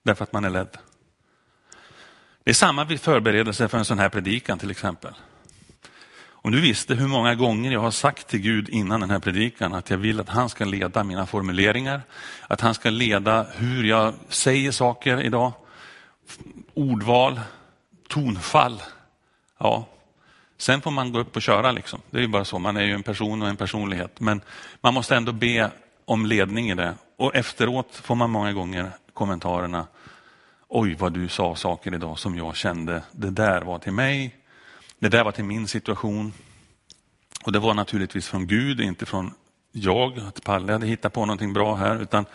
Därför 0.02 0.24
att 0.24 0.32
man 0.32 0.44
är 0.44 0.50
ledd. 0.50 0.78
Det 2.44 2.50
är 2.50 2.54
samma 2.54 2.84
vid 2.84 3.00
förberedelse 3.00 3.68
för 3.68 3.78
en 3.78 3.84
sån 3.84 3.98
här 3.98 4.08
predikan 4.08 4.58
till 4.58 4.70
exempel. 4.70 5.14
Om 6.44 6.52
du 6.52 6.60
visste 6.60 6.94
hur 6.94 7.06
många 7.06 7.34
gånger 7.34 7.72
jag 7.72 7.80
har 7.80 7.90
sagt 7.90 8.28
till 8.28 8.40
Gud 8.40 8.68
innan 8.68 9.00
den 9.00 9.10
här 9.10 9.18
predikan 9.18 9.74
att 9.74 9.90
jag 9.90 9.98
vill 9.98 10.20
att 10.20 10.28
han 10.28 10.48
ska 10.48 10.64
leda 10.64 11.04
mina 11.04 11.26
formuleringar, 11.26 12.02
att 12.46 12.60
han 12.60 12.74
ska 12.74 12.90
leda 12.90 13.46
hur 13.54 13.84
jag 13.84 14.14
säger 14.28 14.70
saker 14.70 15.22
idag, 15.22 15.52
ordval, 16.74 17.40
tonfall. 18.08 18.82
Ja, 19.58 19.88
sen 20.58 20.80
får 20.80 20.90
man 20.90 21.12
gå 21.12 21.18
upp 21.18 21.36
och 21.36 21.42
köra 21.42 21.72
liksom. 21.72 22.00
Det 22.10 22.18
är 22.18 22.22
ju 22.22 22.28
bara 22.28 22.44
så, 22.44 22.58
man 22.58 22.76
är 22.76 22.82
ju 22.82 22.92
en 22.92 23.02
person 23.02 23.42
och 23.42 23.48
en 23.48 23.56
personlighet. 23.56 24.20
Men 24.20 24.40
man 24.80 24.94
måste 24.94 25.16
ändå 25.16 25.32
be 25.32 25.70
om 26.04 26.26
ledning 26.26 26.70
i 26.70 26.74
det. 26.74 26.94
Och 27.16 27.36
efteråt 27.36 27.94
får 27.94 28.14
man 28.14 28.30
många 28.30 28.52
gånger 28.52 28.90
kommentarerna. 29.14 29.86
Oj, 30.68 30.94
vad 30.94 31.12
du 31.12 31.28
sa 31.28 31.54
saker 31.54 31.94
idag 31.94 32.18
som 32.18 32.36
jag 32.36 32.56
kände, 32.56 33.02
det 33.12 33.30
där 33.30 33.62
var 33.62 33.78
till 33.78 33.92
mig, 33.92 34.36
det 34.98 35.08
där 35.08 35.24
var 35.24 35.32
till 35.32 35.44
min 35.44 35.68
situation. 35.68 36.32
Och 37.44 37.52
det 37.52 37.58
var 37.58 37.74
naturligtvis 37.74 38.28
från 38.28 38.46
Gud, 38.46 38.80
inte 38.80 39.06
från 39.06 39.34
jag, 39.72 40.18
att 40.18 40.44
Palle 40.44 40.72
hade 40.72 40.86
hittat 40.86 41.12
på 41.12 41.26
någonting 41.26 41.52
bra 41.52 41.74
här, 41.74 42.02
utan 42.02 42.26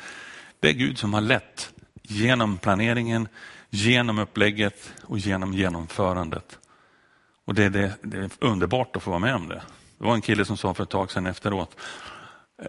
det 0.60 0.70
är 0.70 0.74
Gud 0.74 0.98
som 0.98 1.14
har 1.14 1.22
lett 1.22 1.74
genom 2.02 2.58
planeringen, 2.58 3.28
genom 3.70 4.20
upplägget 4.20 4.94
och 5.04 5.18
genom 5.18 5.54
genomförandet. 5.54 6.60
Och 7.46 7.54
det, 7.54 7.70
det, 7.70 7.94
det 8.02 8.18
är 8.18 8.30
underbart 8.40 8.96
att 8.96 9.04
få 9.04 9.10
vara 9.10 9.20
med 9.20 9.36
om 9.36 9.48
det. 9.48 9.62
Det 9.98 10.06
var 10.06 10.14
en 10.14 10.22
kille 10.22 10.46
som 10.46 10.58
sa 10.58 10.74
för 10.74 10.84
ett 10.84 10.90
tag 10.90 11.12
sedan 11.12 11.26
efteråt, 11.26 11.76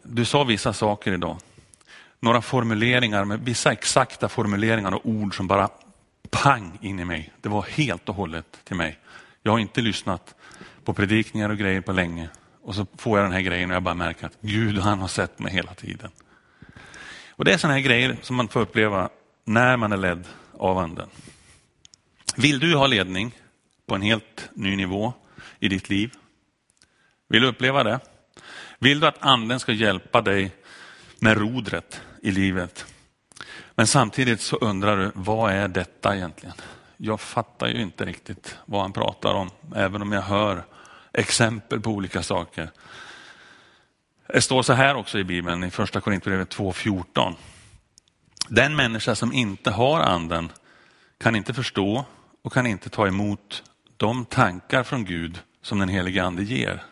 du 0.02 0.24
sa 0.24 0.44
vissa 0.44 0.72
saker 0.72 1.12
idag, 1.12 1.38
några 2.20 2.42
formuleringar 2.42 3.24
med 3.24 3.40
vissa 3.40 3.72
exakta 3.72 4.28
formuleringar 4.28 4.94
och 4.94 5.06
ord 5.06 5.36
som 5.36 5.46
bara 5.46 5.68
pang 6.30 6.78
in 6.82 7.00
i 7.00 7.04
mig. 7.04 7.32
Det 7.40 7.48
var 7.48 7.62
helt 7.62 8.08
och 8.08 8.14
hållet 8.14 8.58
till 8.64 8.76
mig. 8.76 8.98
Jag 9.42 9.52
har 9.52 9.58
inte 9.58 9.80
lyssnat 9.80 10.34
på 10.84 10.94
predikningar 10.94 11.50
och 11.50 11.58
grejer 11.58 11.80
på 11.80 11.92
länge 11.92 12.28
och 12.62 12.74
så 12.74 12.86
får 12.96 13.18
jag 13.18 13.24
den 13.24 13.32
här 13.32 13.40
grejen 13.40 13.70
och 13.70 13.76
jag 13.76 13.82
bara 13.82 13.94
märker 13.94 14.26
att 14.26 14.38
Gud 14.40 14.78
han 14.78 14.98
har 14.98 15.08
sett 15.08 15.38
mig 15.38 15.52
hela 15.52 15.74
tiden. 15.74 16.10
Och 17.30 17.44
Det 17.44 17.52
är 17.52 17.58
sådana 17.58 17.74
här 17.74 17.82
grejer 17.82 18.16
som 18.22 18.36
man 18.36 18.48
får 18.48 18.60
uppleva 18.60 19.08
när 19.44 19.76
man 19.76 19.92
är 19.92 19.96
ledd 19.96 20.24
av 20.52 20.78
anden. 20.78 21.08
Vill 22.36 22.58
du 22.58 22.74
ha 22.74 22.86
ledning 22.86 23.34
på 23.86 23.94
en 23.94 24.02
helt 24.02 24.48
ny 24.54 24.76
nivå 24.76 25.12
i 25.60 25.68
ditt 25.68 25.88
liv? 25.88 26.14
Vill 27.28 27.42
du 27.42 27.48
uppleva 27.48 27.84
det? 27.84 28.00
Vill 28.78 29.00
du 29.00 29.06
att 29.06 29.22
anden 29.22 29.60
ska 29.60 29.72
hjälpa 29.72 30.20
dig 30.20 30.52
med 31.18 31.38
rodret 31.38 32.00
i 32.22 32.30
livet? 32.30 32.86
Men 33.74 33.86
samtidigt 33.86 34.40
så 34.40 34.56
undrar 34.56 34.96
du, 34.96 35.10
vad 35.14 35.52
är 35.52 35.68
detta 35.68 36.16
egentligen? 36.16 36.54
Jag 36.96 37.20
fattar 37.20 37.66
ju 37.66 37.82
inte 37.82 38.04
riktigt 38.04 38.58
vad 38.66 38.80
han 38.80 38.92
pratar 38.92 39.34
om, 39.34 39.50
även 39.76 40.02
om 40.02 40.12
jag 40.12 40.22
hör 40.22 40.64
exempel 41.12 41.80
på 41.80 41.90
olika 41.90 42.22
saker. 42.22 42.70
Det 44.26 44.40
står 44.40 44.62
så 44.62 44.72
här 44.72 44.94
också 44.94 45.18
i 45.18 45.24
Bibeln, 45.24 45.64
i 45.64 45.70
första 45.70 46.00
Korintierbrevet 46.00 46.56
2.14. 46.56 47.34
Den 48.48 48.76
människa 48.76 49.14
som 49.14 49.32
inte 49.32 49.70
har 49.70 50.00
anden 50.00 50.52
kan 51.18 51.36
inte 51.36 51.54
förstå 51.54 52.04
och 52.42 52.52
kan 52.52 52.66
inte 52.66 52.90
ta 52.90 53.06
emot 53.06 53.62
de 53.96 54.24
tankar 54.24 54.82
från 54.82 55.04
Gud 55.04 55.40
som 55.62 55.78
den 55.78 55.88
helige 55.88 56.24
ande 56.24 56.42
ger. 56.42 56.82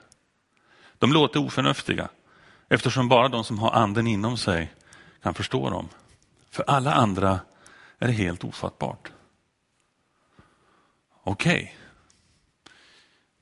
De 0.99 1.13
låter 1.13 1.41
oförnuftiga 1.41 2.09
eftersom 2.69 3.09
bara 3.09 3.29
de 3.29 3.45
som 3.45 3.59
har 3.59 3.71
anden 3.71 4.07
inom 4.07 4.37
sig 4.37 4.73
kan 5.27 5.35
förstå 5.35 5.71
dem. 5.71 5.89
För 6.51 6.65
alla 6.67 6.95
andra 6.95 7.41
är 7.99 8.07
det 8.07 8.13
helt 8.13 8.45
ofattbart. 8.45 9.13
Okej. 11.25 11.55
Okay. 11.55 11.69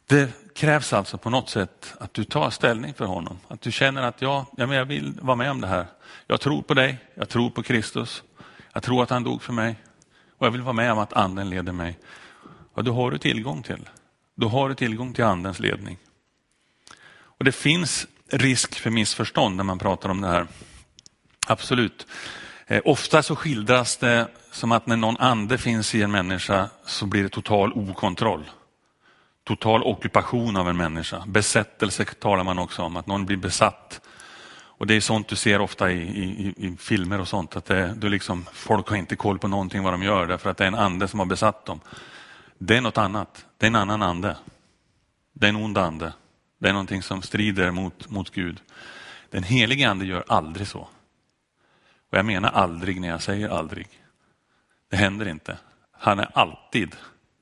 Det 0.07 0.55
krävs 0.55 0.93
alltså 0.93 1.19
på 1.19 1.31
något 1.31 1.49
sätt 1.49 1.95
att 2.01 2.15
du 2.15 2.25
tar 2.25 2.51
ställning 2.51 2.95
för 2.95 3.05
honom. 3.05 3.39
Att 3.49 3.61
du 3.61 3.73
känner 3.73 4.03
att 4.03 4.23
ja, 4.23 4.47
ja 4.57 4.67
men 4.67 4.77
jag 4.77 4.85
vill 4.85 5.19
vara 5.21 5.37
med 5.37 5.51
om 5.51 5.61
det 5.61 5.67
här. 5.67 5.87
Jag 6.27 6.41
tror 6.41 6.63
på 6.63 6.75
dig, 6.75 6.99
jag 7.15 7.29
tror 7.29 7.51
på 7.51 7.63
Kristus. 7.63 8.23
Jag 8.73 8.83
tror 8.83 9.03
att 9.03 9.11
han 9.11 9.25
dog 9.25 9.43
för 9.43 9.53
mig 9.53 9.77
och 10.39 10.47
jag 10.47 10.51
vill 10.51 10.63
vara 10.63 10.73
med 10.73 10.93
om 10.93 10.99
att 10.99 11.13
anden 11.13 11.51
leder 11.51 11.73
mig. 11.73 11.99
Och 12.75 12.85
då 12.85 12.93
har 12.95 13.11
du 13.11 13.19
tillgång 13.19 13.63
till. 13.63 13.89
Då 14.35 14.49
har 14.49 14.69
du 14.69 14.75
tillgång 14.75 15.13
till 15.13 15.25
andens 15.25 15.61
ledning. 15.61 15.99
Och 17.15 17.45
Det 17.45 17.53
finns 17.53 18.07
risk 18.29 18.75
för 18.75 18.91
missförstånd 18.91 19.57
när 19.57 19.65
man 19.65 19.79
pratar 19.79 20.09
om 20.09 20.21
det 20.21 20.29
här. 20.29 20.47
Absolut. 21.47 22.07
Eh, 22.67 22.83
ofta 22.85 23.23
så 23.23 23.37
skildras 23.37 23.97
det 23.97 24.29
som 24.51 24.73
att 24.73 24.87
när 24.87 24.97
någon 24.97 25.17
ande 25.17 25.59
finns 25.59 25.95
i 25.95 26.03
en 26.03 26.11
människa 26.11 26.69
så 26.87 27.07
blir 27.07 27.23
det 27.23 27.29
total 27.29 27.73
okontroll. 27.73 28.51
Total 29.45 29.83
ockupation 29.83 30.57
av 30.57 30.69
en 30.69 30.77
människa. 30.77 31.25
Besättelse 31.27 32.05
talar 32.05 32.45
man 32.45 32.59
också 32.59 32.83
om, 32.83 32.97
att 32.97 33.07
någon 33.07 33.27
blir 33.27 33.37
besatt. 33.37 34.01
Och 34.77 34.87
Det 34.87 34.95
är 34.95 35.01
sånt 35.01 35.29
du 35.29 35.37
ser 35.37 35.61
ofta 35.61 35.93
i, 35.93 36.01
i, 36.01 36.55
i 36.57 36.77
filmer 36.77 37.21
och 37.21 37.29
sånt, 37.29 37.57
att 37.57 37.65
det, 37.65 37.95
du 37.97 38.09
liksom, 38.09 38.47
folk 38.53 38.89
har 38.89 38.97
inte 38.97 39.17
koll 39.17 39.39
på 39.39 39.49
någonting 39.49 39.83
vad 39.83 39.93
de 39.93 40.03
gör 40.03 40.27
därför 40.27 40.51
att 40.51 40.57
det 40.57 40.65
är 40.65 40.69
en 40.69 40.75
ande 40.75 41.09
som 41.09 41.19
har 41.19 41.27
besatt 41.27 41.67
dem. 41.67 41.81
Det 42.59 42.77
är 42.77 42.81
något 42.81 42.99
annat, 42.99 43.45
det 43.59 43.67
är 43.67 43.69
en 43.69 43.75
annan 43.75 44.03
ande. 44.03 44.37
Det 45.33 45.47
är 45.47 45.49
en 45.49 45.57
ond 45.57 45.79
ande. 45.79 46.13
Det 46.59 46.69
är 46.69 46.73
någonting 46.73 47.03
som 47.03 47.23
strider 47.23 47.71
mot, 47.71 48.11
mot 48.11 48.31
Gud. 48.31 48.61
Den 49.31 49.43
helige 49.43 49.91
ande 49.91 50.05
gör 50.07 50.25
aldrig 50.29 50.67
så. 50.67 50.89
Och 52.15 52.19
jag 52.19 52.27
menar 52.27 52.51
aldrig 52.51 53.01
när 53.01 53.09
jag 53.09 53.23
säger 53.23 53.49
aldrig. 53.49 53.89
Det 54.91 54.97
händer 54.97 55.29
inte. 55.29 55.59
Han 55.93 56.19
är 56.19 56.29
alltid 56.35 56.97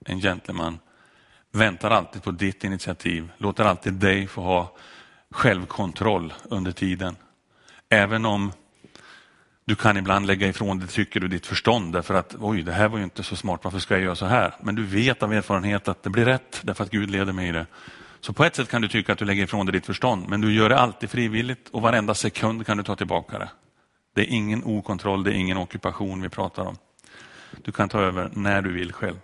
en 0.06 0.20
gentleman, 0.20 0.78
väntar 1.50 1.90
alltid 1.90 2.22
på 2.22 2.30
ditt 2.30 2.64
initiativ, 2.64 3.32
låter 3.38 3.64
alltid 3.64 3.92
dig 3.92 4.26
få 4.26 4.42
ha 4.42 4.76
självkontroll 5.30 6.32
under 6.44 6.72
tiden. 6.72 7.16
Även 7.88 8.24
om 8.24 8.52
du 9.64 9.74
kan 9.74 9.96
ibland 9.96 10.26
lägga 10.26 10.48
ifrån 10.48 10.78
dig, 10.78 10.88
tycker 10.88 11.20
du, 11.20 11.28
ditt 11.28 11.46
förstånd 11.46 11.92
därför 11.92 12.14
att 12.14 12.34
oj, 12.40 12.62
det 12.62 12.72
här 12.72 12.88
var 12.88 12.98
ju 12.98 13.04
inte 13.04 13.22
så 13.22 13.36
smart, 13.36 13.60
varför 13.64 13.78
ska 13.78 13.94
jag 13.94 14.02
göra 14.02 14.16
så 14.16 14.26
här? 14.26 14.54
Men 14.60 14.74
du 14.74 14.84
vet 14.84 15.22
av 15.22 15.32
erfarenhet 15.32 15.88
att 15.88 16.02
det 16.02 16.10
blir 16.10 16.24
rätt 16.24 16.60
därför 16.62 16.84
att 16.84 16.90
Gud 16.90 17.10
leder 17.10 17.32
mig 17.32 17.48
i 17.48 17.52
det. 17.52 17.66
Så 18.20 18.32
på 18.32 18.44
ett 18.44 18.56
sätt 18.56 18.68
kan 18.68 18.82
du 18.82 18.88
tycka 18.88 19.12
att 19.12 19.18
du 19.18 19.24
lägger 19.24 19.44
ifrån 19.44 19.66
dig 19.66 19.72
ditt 19.72 19.86
förstånd, 19.86 20.28
men 20.28 20.40
du 20.40 20.54
gör 20.54 20.68
det 20.68 20.78
alltid 20.78 21.10
frivilligt 21.10 21.68
och 21.68 21.82
varenda 21.82 22.14
sekund 22.14 22.66
kan 22.66 22.76
du 22.76 22.82
ta 22.82 22.96
tillbaka 22.96 23.38
det. 23.38 23.48
Det 24.14 24.20
är 24.20 24.26
ingen 24.26 24.64
okontroll, 24.64 25.24
det 25.24 25.30
är 25.30 25.34
ingen 25.34 25.56
ockupation 25.56 26.22
vi 26.22 26.28
pratar 26.28 26.62
om. 26.62 26.76
Du 27.62 27.72
kan 27.72 27.88
ta 27.88 28.00
över 28.00 28.30
när 28.32 28.62
du 28.62 28.72
vill 28.72 28.92
själv. 28.92 29.16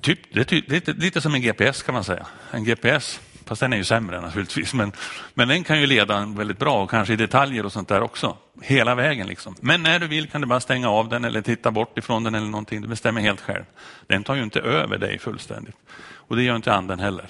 Typ, 0.00 0.34
det 0.34 0.40
är 0.40 0.44
typ, 0.44 0.70
lite, 0.70 0.92
lite 0.92 1.20
som 1.20 1.34
en 1.34 1.42
GPS 1.42 1.82
kan 1.82 1.94
man 1.94 2.04
säga. 2.04 2.26
En 2.50 2.64
GPS, 2.64 3.20
fast 3.44 3.60
den 3.60 3.72
är 3.72 3.76
ju 3.76 3.84
sämre 3.84 4.20
naturligtvis, 4.20 4.74
men, 4.74 4.92
men 5.34 5.48
den 5.48 5.64
kan 5.64 5.80
ju 5.80 5.86
leda 5.86 6.16
en 6.16 6.34
väldigt 6.34 6.58
bra 6.58 6.82
och 6.82 6.90
kanske 6.90 7.12
i 7.12 7.16
detaljer 7.16 7.66
och 7.66 7.72
sånt 7.72 7.88
där 7.88 8.02
också. 8.02 8.36
Hela 8.62 8.94
vägen 8.94 9.26
liksom. 9.26 9.54
Men 9.60 9.82
när 9.82 9.98
du 9.98 10.06
vill 10.06 10.28
kan 10.28 10.40
du 10.40 10.46
bara 10.46 10.60
stänga 10.60 10.90
av 10.90 11.08
den 11.08 11.24
eller 11.24 11.42
titta 11.42 11.70
bort 11.70 11.98
ifrån 11.98 12.24
den 12.24 12.34
eller 12.34 12.46
någonting. 12.46 12.82
Du 12.82 12.88
bestämmer 12.88 13.20
helt 13.20 13.40
själv. 13.40 13.64
Den 14.06 14.24
tar 14.24 14.34
ju 14.34 14.42
inte 14.42 14.60
över 14.60 14.98
dig 14.98 15.18
fullständigt. 15.18 15.76
Och 16.00 16.36
det 16.36 16.42
gör 16.42 16.56
inte 16.56 16.72
anden 16.72 17.00
heller. 17.00 17.26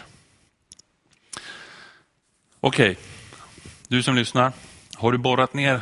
Okej, 2.61 2.91
okay. 2.91 3.03
du 3.89 4.03
som 4.03 4.15
lyssnar. 4.15 4.53
Har 4.97 5.13
du 5.13 5.19
borrat 5.19 5.55
ner 5.55 5.81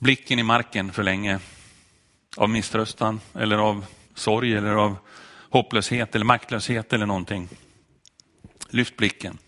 blicken 0.00 0.38
i 0.38 0.42
marken 0.42 0.92
för 0.92 1.02
länge 1.02 1.38
av 2.36 2.50
misströstan 2.50 3.20
eller 3.34 3.58
av 3.58 3.86
sorg 4.14 4.54
eller 4.54 4.74
av 4.74 4.96
hopplöshet 5.50 6.14
eller 6.14 6.24
maktlöshet 6.24 6.92
eller 6.92 7.06
någonting. 7.06 7.48
Lyft 8.70 8.96
blicken. 8.96 9.38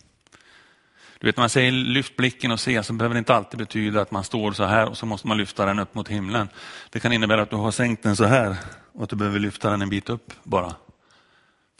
Du 1.18 1.26
vet, 1.26 1.36
när 1.36 1.42
man 1.42 1.50
säger 1.50 1.72
lyft 1.72 2.16
blicken 2.16 2.50
och 2.50 2.60
se 2.60 2.82
så 2.82 2.92
behöver 2.92 3.14
det 3.14 3.18
inte 3.18 3.34
alltid 3.34 3.58
betyda 3.58 4.00
att 4.00 4.10
man 4.10 4.24
står 4.24 4.52
så 4.52 4.64
här 4.64 4.88
och 4.88 4.98
så 4.98 5.06
måste 5.06 5.28
man 5.28 5.36
lyfta 5.36 5.66
den 5.66 5.78
upp 5.78 5.94
mot 5.94 6.08
himlen. 6.08 6.48
Det 6.90 7.00
kan 7.00 7.12
innebära 7.12 7.42
att 7.42 7.50
du 7.50 7.56
har 7.56 7.70
sänkt 7.70 8.02
den 8.02 8.16
så 8.16 8.24
här 8.24 8.56
och 8.92 9.02
att 9.02 9.10
du 9.10 9.16
behöver 9.16 9.38
lyfta 9.38 9.70
den 9.70 9.82
en 9.82 9.90
bit 9.90 10.08
upp 10.08 10.32
bara. 10.42 10.74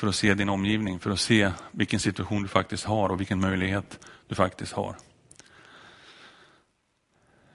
För 0.01 0.07
att 0.07 0.15
se 0.15 0.35
din 0.35 0.49
omgivning, 0.49 0.99
för 0.99 1.11
att 1.11 1.21
se 1.21 1.53
vilken 1.71 2.01
situation 2.01 2.43
du 2.43 2.49
faktiskt 2.49 2.85
har 2.85 3.09
och 3.09 3.21
vilken 3.21 3.41
möjlighet 3.41 4.07
du 4.29 4.35
faktiskt 4.35 4.73
har. 4.73 4.97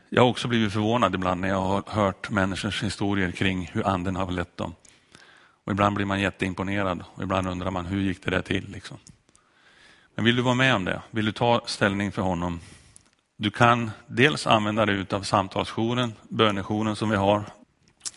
Jag 0.10 0.22
har 0.22 0.30
också 0.30 0.48
blivit 0.48 0.74
förvånad 0.74 1.16
ibland 1.16 1.42
när 1.42 1.48
jag 1.48 1.62
har 1.62 1.84
hört 1.88 2.30
människors 2.30 2.84
historier 2.84 3.32
kring 3.32 3.70
hur 3.74 3.88
anden 3.88 4.16
har 4.16 4.32
lett 4.32 4.58
dem. 4.58 4.76
Och 5.64 5.72
ibland 5.72 5.96
blir 5.96 6.06
man 6.06 6.20
jätteimponerad 6.20 7.04
och 7.08 7.24
ibland 7.24 7.48
undrar 7.48 7.72
man 7.72 7.86
hur 7.86 8.02
gick 8.02 8.26
det 8.26 8.32
där 8.32 8.42
till? 8.42 8.70
Liksom. 8.72 8.98
Men 10.16 10.26
vill 10.26 10.36
du 10.36 10.42
vara 10.42 10.56
med 10.56 10.76
om 10.76 10.86
det? 10.86 11.02
Vill 11.12 11.26
du 11.26 11.32
ta 11.32 11.62
ställning 11.66 12.12
för 12.12 12.22
honom? 12.22 12.60
Du 13.38 13.52
kan 13.52 13.92
dels 14.08 14.48
använda 14.48 14.86
dig 14.86 15.06
av 15.10 15.22
samtalsjouren, 15.22 16.14
bönejouren 16.30 16.96
som 16.96 17.10
vi 17.10 17.16
har. 17.16 17.44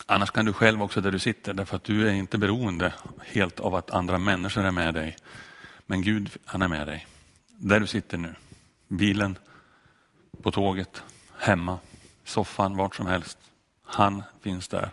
Annars 0.05 0.31
kan 0.31 0.45
du 0.45 0.53
själv 0.53 0.83
också 0.83 1.01
där 1.01 1.11
du 1.11 1.19
sitter 1.19 1.53
därför 1.53 1.75
att 1.75 1.83
du 1.83 2.07
är 2.07 2.13
inte 2.13 2.37
beroende 2.37 2.93
helt 3.25 3.59
av 3.59 3.75
att 3.75 3.91
andra 3.91 4.17
människor 4.17 4.63
är 4.63 4.71
med 4.71 4.93
dig. 4.93 5.17
Men 5.85 6.01
Gud, 6.01 6.29
han 6.45 6.61
är 6.61 6.67
med 6.67 6.87
dig. 6.87 7.07
Där 7.47 7.79
du 7.79 7.87
sitter 7.87 8.17
nu. 8.17 8.35
Bilen, 8.87 9.37
på 10.41 10.51
tåget, 10.51 11.03
hemma, 11.41 11.79
soffan, 12.25 12.77
vart 12.77 12.95
som 12.95 13.05
helst. 13.05 13.37
Han 13.85 14.23
finns 14.41 14.67
där. 14.67 14.89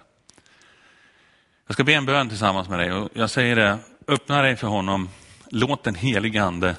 Jag 1.66 1.74
ska 1.74 1.84
be 1.84 1.94
en 1.94 2.06
bön 2.06 2.28
tillsammans 2.28 2.68
med 2.68 2.78
dig 2.78 2.92
och 2.92 3.08
jag 3.12 3.30
säger 3.30 3.56
det, 3.56 3.78
öppna 4.06 4.42
dig 4.42 4.56
för 4.56 4.66
honom. 4.66 5.08
Låt 5.50 5.84
den 5.84 5.94
helige 5.94 6.42
ande 6.42 6.76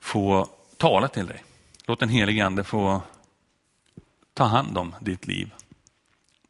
få 0.00 0.48
tala 0.76 1.08
till 1.08 1.26
dig. 1.26 1.44
Låt 1.86 2.00
den 2.00 2.08
helige 2.08 2.46
ande 2.46 2.64
få 2.64 3.02
ta 4.34 4.44
hand 4.44 4.78
om 4.78 4.94
ditt 5.00 5.26
liv. 5.26 5.54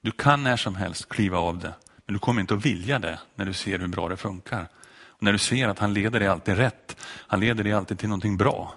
Du 0.01 0.13
kan 0.13 0.43
när 0.43 0.57
som 0.57 0.75
helst 0.75 1.09
kliva 1.09 1.39
av 1.39 1.59
det, 1.59 1.75
men 2.07 2.13
du 2.13 2.19
kommer 2.19 2.41
inte 2.41 2.55
att 2.55 2.67
vilja 2.67 2.99
det 2.99 3.21
när 3.35 3.45
du 3.45 3.53
ser 3.53 3.79
hur 3.79 3.89
bra 3.89 4.09
det 4.09 4.17
funkar. 4.17 4.69
Och 5.03 5.23
när 5.23 5.33
du 5.33 5.39
ser 5.39 5.69
att 5.69 5.79
han 5.79 5.95
leder 5.95 6.21
dig 6.21 6.29
alltid 6.29 6.57
rätt. 6.57 6.97
Han 7.03 7.41
leder 7.41 7.65
dig 7.65 7.73
alltid 7.73 7.99
till 7.99 8.09
någonting 8.09 8.37
bra. 8.37 8.75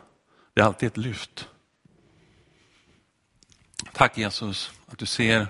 Det 0.54 0.62
är 0.62 0.66
alltid 0.66 0.88
ett 0.88 0.98
lyft. 0.98 1.48
Tack 3.94 4.18
Jesus 4.18 4.72
att 4.88 4.98
du 4.98 5.06
ser 5.06 5.48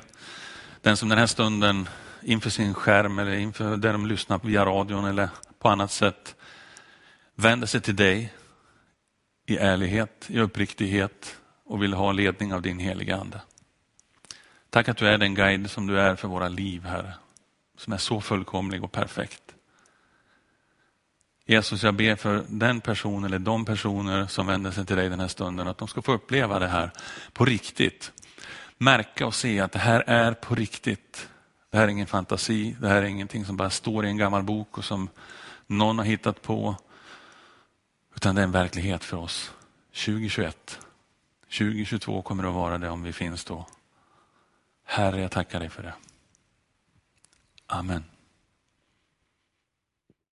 den 0.81 0.97
som 0.97 1.09
den 1.09 1.17
här 1.17 1.27
stunden 1.27 1.89
inför 2.21 2.49
sin 2.49 2.73
skärm 2.73 3.19
eller 3.19 3.33
inför 3.33 3.77
där 3.77 3.91
de 3.91 4.05
lyssnar 4.05 4.39
via 4.43 4.65
radion 4.65 5.05
eller 5.05 5.29
på 5.59 5.69
annat 5.69 5.91
sätt 5.91 6.35
vänder 7.35 7.67
sig 7.67 7.81
till 7.81 7.95
dig 7.95 8.33
i 9.45 9.57
ärlighet, 9.57 10.25
i 10.27 10.39
uppriktighet 10.39 11.35
och 11.65 11.83
vill 11.83 11.93
ha 11.93 12.11
ledning 12.11 12.53
av 12.53 12.61
din 12.61 12.79
heliga 12.79 13.17
Ande. 13.17 13.41
Tack 14.69 14.89
att 14.89 14.97
du 14.97 15.07
är 15.07 15.17
den 15.17 15.35
guide 15.35 15.71
som 15.71 15.87
du 15.87 15.99
är 15.99 16.15
för 16.15 16.27
våra 16.27 16.47
liv, 16.47 16.85
Herre. 16.85 17.13
Som 17.77 17.93
är 17.93 17.97
så 17.97 18.21
fullkomlig 18.21 18.83
och 18.83 18.91
perfekt. 18.91 19.43
Jesus, 21.45 21.83
jag 21.83 21.93
ber 21.93 22.15
för 22.15 22.45
den 22.47 22.81
person 22.81 23.23
eller 23.23 23.39
de 23.39 23.65
personer 23.65 24.27
som 24.27 24.47
vänder 24.47 24.71
sig 24.71 24.85
till 24.85 24.95
dig 24.95 25.09
den 25.09 25.19
här 25.19 25.27
stunden, 25.27 25.67
att 25.67 25.77
de 25.77 25.87
ska 25.87 26.01
få 26.01 26.13
uppleva 26.13 26.59
det 26.59 26.67
här 26.67 26.91
på 27.33 27.45
riktigt. 27.45 28.11
Märka 28.83 29.27
och 29.27 29.35
se 29.35 29.59
att 29.59 29.71
det 29.71 29.79
här 29.79 30.03
är 30.07 30.33
på 30.33 30.55
riktigt. 30.55 31.29
Det 31.69 31.77
här 31.77 31.83
är 31.83 31.87
ingen 31.87 32.07
fantasi, 32.07 32.75
det 32.79 32.87
här 32.87 33.01
är 33.01 33.05
ingenting 33.05 33.45
som 33.45 33.57
bara 33.57 33.69
står 33.69 34.05
i 34.05 34.09
en 34.09 34.17
gammal 34.17 34.43
bok 34.43 34.77
och 34.77 34.85
som 34.85 35.09
någon 35.67 35.97
har 35.97 36.05
hittat 36.05 36.41
på. 36.41 36.75
Utan 38.15 38.35
det 38.35 38.41
är 38.41 38.43
en 38.43 38.51
verklighet 38.51 39.03
för 39.03 39.17
oss. 39.17 39.51
2021, 39.91 40.79
2022 41.41 42.21
kommer 42.21 42.43
det 42.43 42.49
att 42.49 42.55
vara 42.55 42.77
det 42.77 42.89
om 42.89 43.03
vi 43.03 43.13
finns 43.13 43.45
då. 43.45 43.65
Herre, 44.85 45.21
jag 45.21 45.31
tackar 45.31 45.59
dig 45.59 45.69
för 45.69 45.83
det. 45.83 45.93
Amen. 47.67 48.03